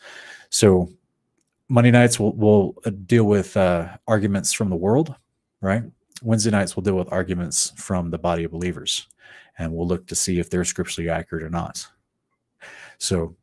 [0.49, 0.89] So
[1.67, 5.13] Monday nights we'll, we'll uh, deal with uh, arguments from the world,
[5.61, 5.83] right?
[6.21, 9.07] Wednesday nights we'll deal with arguments from the body of believers,
[9.59, 11.85] and we'll look to see if they're scripturally accurate or not.
[12.97, 13.35] So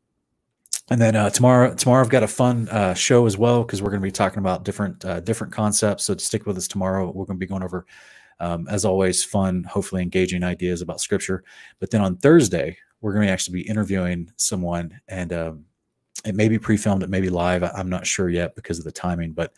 [0.89, 3.89] and then uh, tomorrow, tomorrow I've got a fun uh, show as well because we're
[3.89, 6.05] going to be talking about different uh, different concepts.
[6.05, 7.05] So stick with us tomorrow.
[7.07, 7.85] We're going to be going over,
[8.39, 11.43] um, as always, fun, hopefully engaging ideas about Scripture.
[11.79, 15.65] But then on Thursday, we're going to actually be interviewing someone, and um,
[16.25, 17.63] it may be pre-filmed, it may be live.
[17.63, 19.53] I'm not sure yet because of the timing, but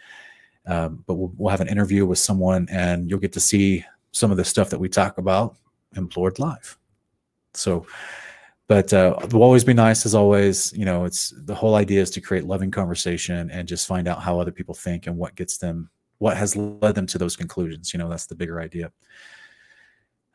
[0.66, 4.32] um, but we'll, we'll have an interview with someone, and you'll get to see some
[4.32, 5.56] of the stuff that we talk about
[5.96, 6.78] implored live.
[7.54, 7.86] So
[8.68, 12.10] but uh, will always be nice as always you know it's the whole idea is
[12.12, 15.58] to create loving conversation and just find out how other people think and what gets
[15.58, 15.90] them
[16.20, 18.92] what has led them to those conclusions you know that's the bigger idea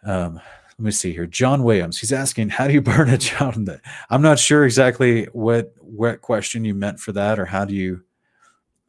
[0.04, 3.56] um, let me see here john williams he's asking how do you burn a child
[3.56, 7.64] in the i'm not sure exactly what what question you meant for that or how
[7.64, 8.02] do you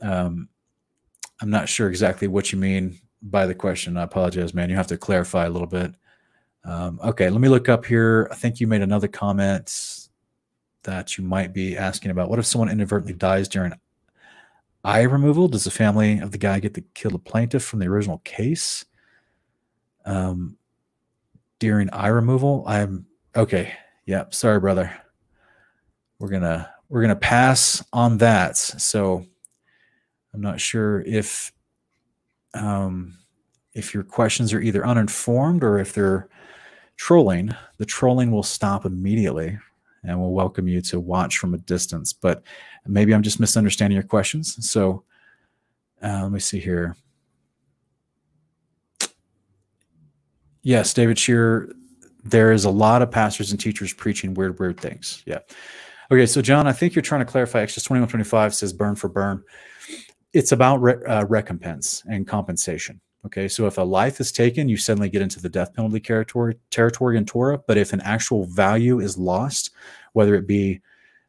[0.01, 0.49] um
[1.41, 3.97] I'm not sure exactly what you mean by the question.
[3.97, 4.69] I apologize, man.
[4.69, 5.93] You have to clarify a little bit.
[6.63, 8.27] Um, okay, let me look up here.
[8.31, 10.07] I think you made another comment
[10.83, 12.29] that you might be asking about.
[12.29, 13.73] What if someone inadvertently dies during
[14.83, 15.47] eye removal?
[15.47, 18.85] Does the family of the guy get to kill the plaintiff from the original case?
[20.05, 20.57] Um,
[21.59, 23.05] during eye removal, I'm
[23.35, 23.73] okay.
[24.05, 24.91] Yeah, Sorry, brother.
[26.17, 28.57] We're gonna we're gonna pass on that.
[28.57, 29.25] So
[30.33, 31.51] I'm not sure if
[32.53, 33.18] um,
[33.73, 36.29] if your questions are either uninformed or if they're
[36.97, 37.51] trolling.
[37.77, 39.57] The trolling will stop immediately
[40.03, 42.13] and will welcome you to watch from a distance.
[42.13, 42.43] But
[42.85, 44.69] maybe I'm just misunderstanding your questions.
[44.69, 45.03] So
[46.01, 46.95] uh, let me see here.
[50.61, 51.69] Yes, David Shearer,
[52.23, 55.23] there is a lot of pastors and teachers preaching weird, weird things.
[55.25, 55.39] Yeah.
[56.11, 57.61] Okay, so John, I think you're trying to clarify.
[57.61, 59.43] Exodus 21 25 says burn for burn
[60.33, 62.99] it's about re uh, recompense and compensation.
[63.25, 66.55] Okay, so if a life is taken, you suddenly get into the death penalty territory,
[66.71, 67.59] territory in Torah.
[67.67, 69.71] But if an actual value is lost,
[70.13, 70.79] whether it be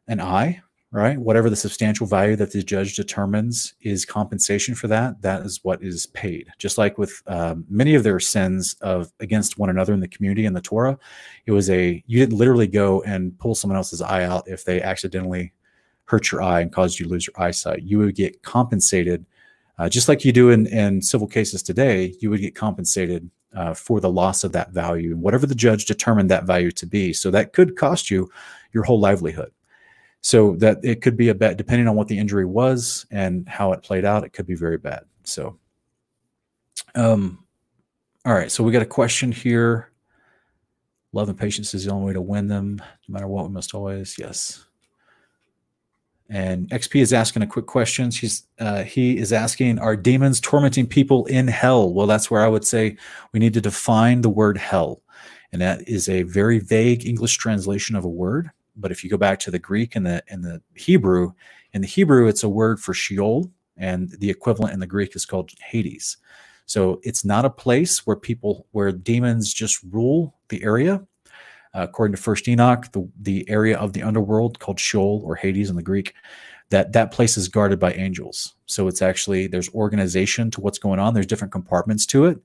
[0.07, 0.61] an eye,
[0.91, 5.59] right, whatever the substantial value that the judge determines is compensation for that, that is
[5.63, 6.47] what is paid.
[6.57, 10.45] Just like with um, many of their sins of against one another in the community
[10.45, 10.97] in the Torah,
[11.45, 14.81] it was a you didn't literally go and pull someone else's eye out if they
[14.81, 15.53] accidentally
[16.05, 17.83] hurt your eye and caused you to lose your eyesight.
[17.83, 19.25] You would get compensated,
[19.81, 23.73] uh, just like you do in, in civil cases today, you would get compensated uh,
[23.73, 27.11] for the loss of that value, whatever the judge determined that value to be.
[27.11, 28.29] So that could cost you
[28.73, 29.51] your whole livelihood.
[30.21, 33.73] So that it could be a bet, depending on what the injury was and how
[33.73, 35.01] it played out, it could be very bad.
[35.23, 35.57] So,
[36.93, 37.43] um,
[38.23, 38.51] all right.
[38.51, 39.91] So we got a question here.
[41.11, 42.75] Love and patience is the only way to win them.
[43.07, 44.63] No matter what, we must always, yes.
[46.31, 48.09] And XP is asking a quick question.
[48.09, 51.93] She's uh, he is asking, are demons tormenting people in hell?
[51.93, 52.95] Well, that's where I would say
[53.33, 55.03] we need to define the word hell,
[55.51, 58.49] and that is a very vague English translation of a word.
[58.77, 61.33] But if you go back to the Greek and the and the Hebrew,
[61.73, 65.25] in the Hebrew it's a word for Sheol, and the equivalent in the Greek is
[65.25, 66.15] called Hades.
[66.65, 71.05] So it's not a place where people where demons just rule the area.
[71.73, 75.69] Uh, according to First Enoch, the, the area of the underworld called Sheol or Hades
[75.69, 76.13] in the Greek,
[76.69, 78.55] that that place is guarded by angels.
[78.65, 81.13] So it's actually there's organization to what's going on.
[81.13, 82.39] There's different compartments to it,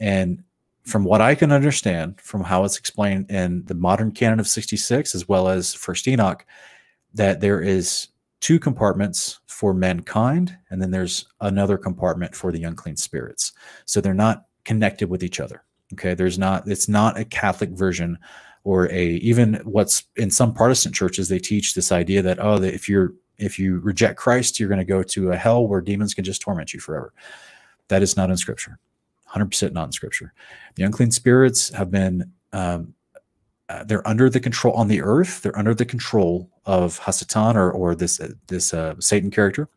[0.00, 0.42] and
[0.84, 5.14] from what I can understand, from how it's explained in the modern canon of 66
[5.14, 6.46] as well as First Enoch,
[7.14, 8.08] that there is
[8.40, 13.52] two compartments for mankind, and then there's another compartment for the unclean spirits.
[13.84, 15.62] So they're not connected with each other.
[15.92, 16.68] Okay, there's not.
[16.68, 18.18] It's not a Catholic version
[18.64, 22.74] or a even what's in some Protestant churches they teach this idea that oh that
[22.74, 26.14] if you're if you reject Christ you're going to go to a hell where demons
[26.14, 27.12] can just torment you forever.
[27.88, 28.78] That is not in Scripture.
[29.30, 30.32] 100% not in Scripture.
[30.74, 32.94] The unclean spirits have been um,
[33.68, 35.42] uh, they're under the control on the earth.
[35.42, 39.68] They're under the control of Hasatan or or this uh, this uh, Satan character,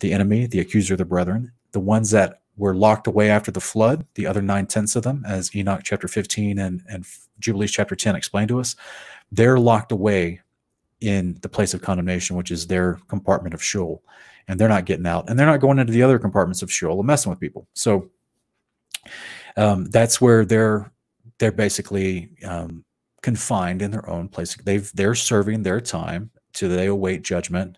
[0.00, 3.60] the enemy, the accuser of the brethren, the ones that were locked away after the
[3.60, 7.04] flood, the other nine tenths of them, as Enoch chapter 15 and, and
[7.38, 8.76] Jubilees chapter 10 explain to us,
[9.30, 10.40] they're locked away
[11.00, 14.02] in the place of condemnation, which is their compartment of Sheol.
[14.48, 15.28] And they're not getting out.
[15.28, 17.66] And they're not going into the other compartments of Sheol and messing with people.
[17.74, 18.10] So
[19.56, 20.90] um, that's where they're
[21.38, 22.84] they're basically um,
[23.22, 24.56] confined in their own place.
[24.56, 27.76] They've they're serving their time to they await judgment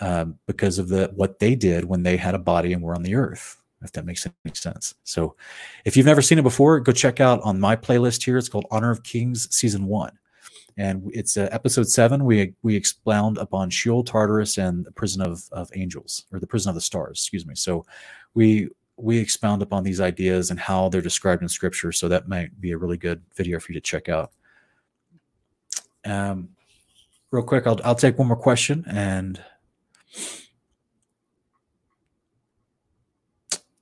[0.00, 3.02] um, because of the what they did when they had a body and were on
[3.02, 4.94] the earth if that makes any sense.
[5.04, 5.36] So
[5.84, 8.38] if you've never seen it before, go check out on my playlist here.
[8.38, 10.12] It's called Honor of Kings Season 1.
[10.76, 12.24] And it's uh, episode seven.
[12.24, 16.70] We we expound upon Sheol, Tartarus, and the prison of, of angels, or the prison
[16.70, 17.54] of the stars, excuse me.
[17.54, 17.84] So
[18.34, 21.92] we we expound upon these ideas and how they're described in scripture.
[21.92, 24.32] So that might be a really good video for you to check out.
[26.04, 26.50] Um,
[27.30, 29.42] real quick, I'll, I'll take one more question and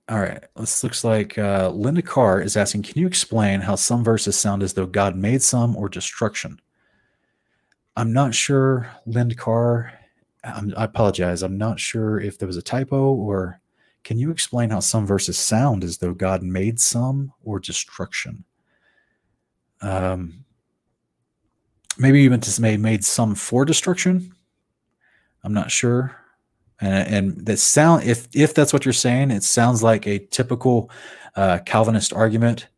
[0.09, 0.43] All right.
[0.57, 4.63] This looks like uh, Linda Carr is asking Can you explain how some verses sound
[4.63, 6.61] as though God made some or destruction?
[7.95, 9.93] I'm not sure, Linda Carr.
[10.45, 11.43] I'm, I apologize.
[11.43, 13.61] I'm not sure if there was a typo or
[14.03, 18.45] can you explain how some verses sound as though God made some or destruction?
[19.83, 20.45] Um,
[21.99, 24.33] maybe even to say made some for destruction.
[25.45, 26.18] I'm not sure
[26.81, 30.91] and, and that sound if if that's what you're saying it sounds like a typical
[31.37, 32.69] uh, calvinist argument.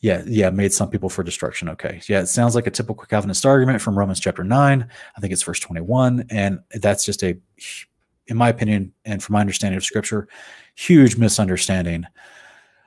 [0.00, 1.68] Yeah yeah made some people for destruction.
[1.70, 2.00] Okay.
[2.08, 5.42] Yeah it sounds like a typical calvinist argument from romans chapter 9 i think it's
[5.42, 7.36] verse 21 and that's just a
[8.26, 10.28] in my opinion, and from my understanding of Scripture,
[10.74, 12.06] huge misunderstanding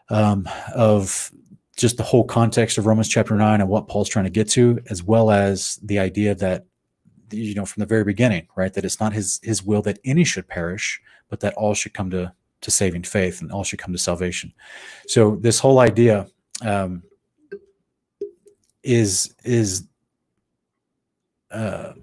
[0.10, 1.32] um, of
[1.78, 4.80] just the whole context of Romans chapter nine and what Paul's trying to get to,
[4.90, 6.66] as well as the idea that
[7.32, 10.24] you know from the very beginning, right, that it's not his his will that any
[10.24, 13.94] should perish, but that all should come to to saving faith and all should come
[13.94, 14.54] to salvation.
[15.08, 16.28] So this whole idea
[16.62, 17.04] um,
[18.84, 19.88] is is
[21.52, 21.94] uh,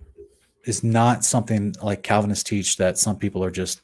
[0.64, 3.82] is not something like Calvinists teach that some people are just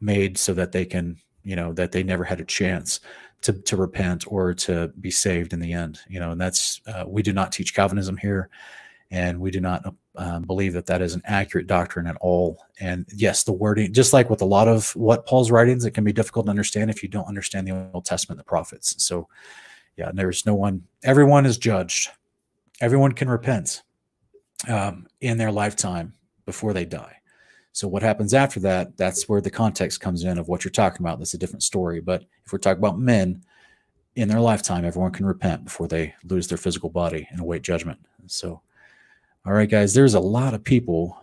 [0.00, 3.00] made so that they can you know that they never had a chance
[3.42, 6.00] to to repent or to be saved in the end.
[6.08, 8.48] You know, and that's uh, we do not teach Calvinism here,
[9.10, 12.62] and we do not um, believe that that is an accurate doctrine at all.
[12.78, 16.04] And yes, the wording, just like with a lot of what Paul's writings, it can
[16.04, 19.02] be difficult to understand if you don't understand the Old Testament, the prophets.
[19.02, 19.28] So,
[19.96, 20.82] yeah, there's no one.
[21.02, 22.10] Everyone is judged.
[22.82, 23.82] Everyone can repent
[24.68, 26.12] um, in their lifetime
[26.44, 27.16] before they die.
[27.72, 31.00] So what happens after that, that's where the context comes in of what you're talking
[31.00, 31.18] about.
[31.18, 32.00] That's a different story.
[32.00, 33.42] But if we're talking about men
[34.16, 37.98] in their lifetime, everyone can repent before they lose their physical body and await judgment.
[38.26, 38.60] So,
[39.46, 41.18] all right, guys, there's a lot of people.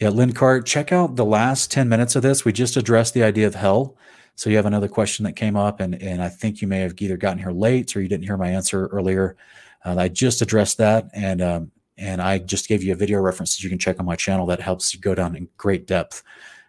[0.00, 2.44] Yeah, Lynn Cart, check out the last 10 minutes of this.
[2.44, 3.96] We just addressed the idea of hell.
[4.34, 6.94] So you have another question that came up, and, and I think you may have
[6.98, 9.36] either gotten here late or you didn't hear my answer earlier.
[9.84, 13.56] Uh, I just addressed that, and um, and I just gave you a video reference
[13.56, 16.22] that you can check on my channel that helps you go down in great depth.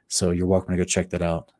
[0.09, 1.51] So you're welcome to go check that out.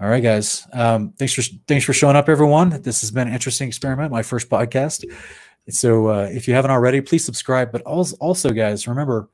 [0.00, 0.66] All right, guys.
[0.72, 2.70] Um, thanks for thanks for showing up, everyone.
[2.82, 5.04] This has been an interesting experiment, my first podcast.
[5.70, 7.70] So uh, if you haven't already, please subscribe.
[7.72, 9.28] But also, also, guys, remember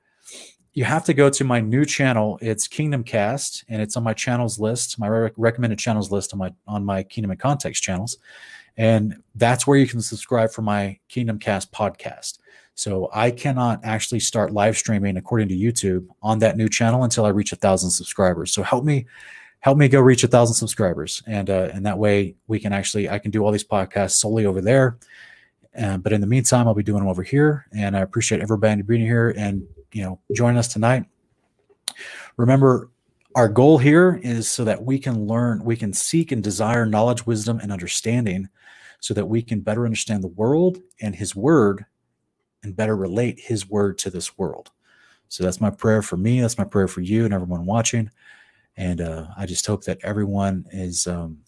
[0.74, 2.38] you have to go to my new channel.
[2.42, 6.38] It's Kingdom Cast, and it's on my channels list, my re recommended channels list on
[6.40, 8.18] my on my Kingdom and Context channels,
[8.76, 12.38] and that's where you can subscribe for my Kingdom Cast podcast.
[12.74, 17.24] So I cannot actually start live streaming according to YouTube on that new channel until
[17.24, 18.52] I reach a thousand subscribers.
[18.52, 19.06] So help me,
[19.60, 23.08] help me go reach a thousand subscribers, and uh, and that way we can actually
[23.08, 24.98] I can do all these podcasts solely over there.
[25.80, 28.82] Uh, but in the meantime, I'll be doing them over here, and I appreciate everybody
[28.82, 31.04] being here and you know join us tonight.
[32.36, 32.90] Remember,
[33.34, 37.26] our goal here is so that we can learn, we can seek and desire knowledge,
[37.26, 38.48] wisdom, and understanding,
[39.00, 41.86] so that we can better understand the world and His Word
[42.64, 44.70] and better relate his word to this world.
[45.28, 46.40] So that's my prayer for me.
[46.40, 48.10] That's my prayer for you and everyone watching.
[48.76, 51.38] And uh, I just hope that everyone is um,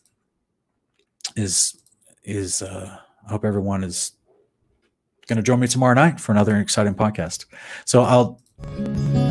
[1.35, 1.83] is
[2.23, 2.63] is.
[2.63, 4.13] Uh, I hope everyone is
[5.27, 7.47] going to join me tomorrow night for another exciting podcast.
[7.85, 9.26] So I'll.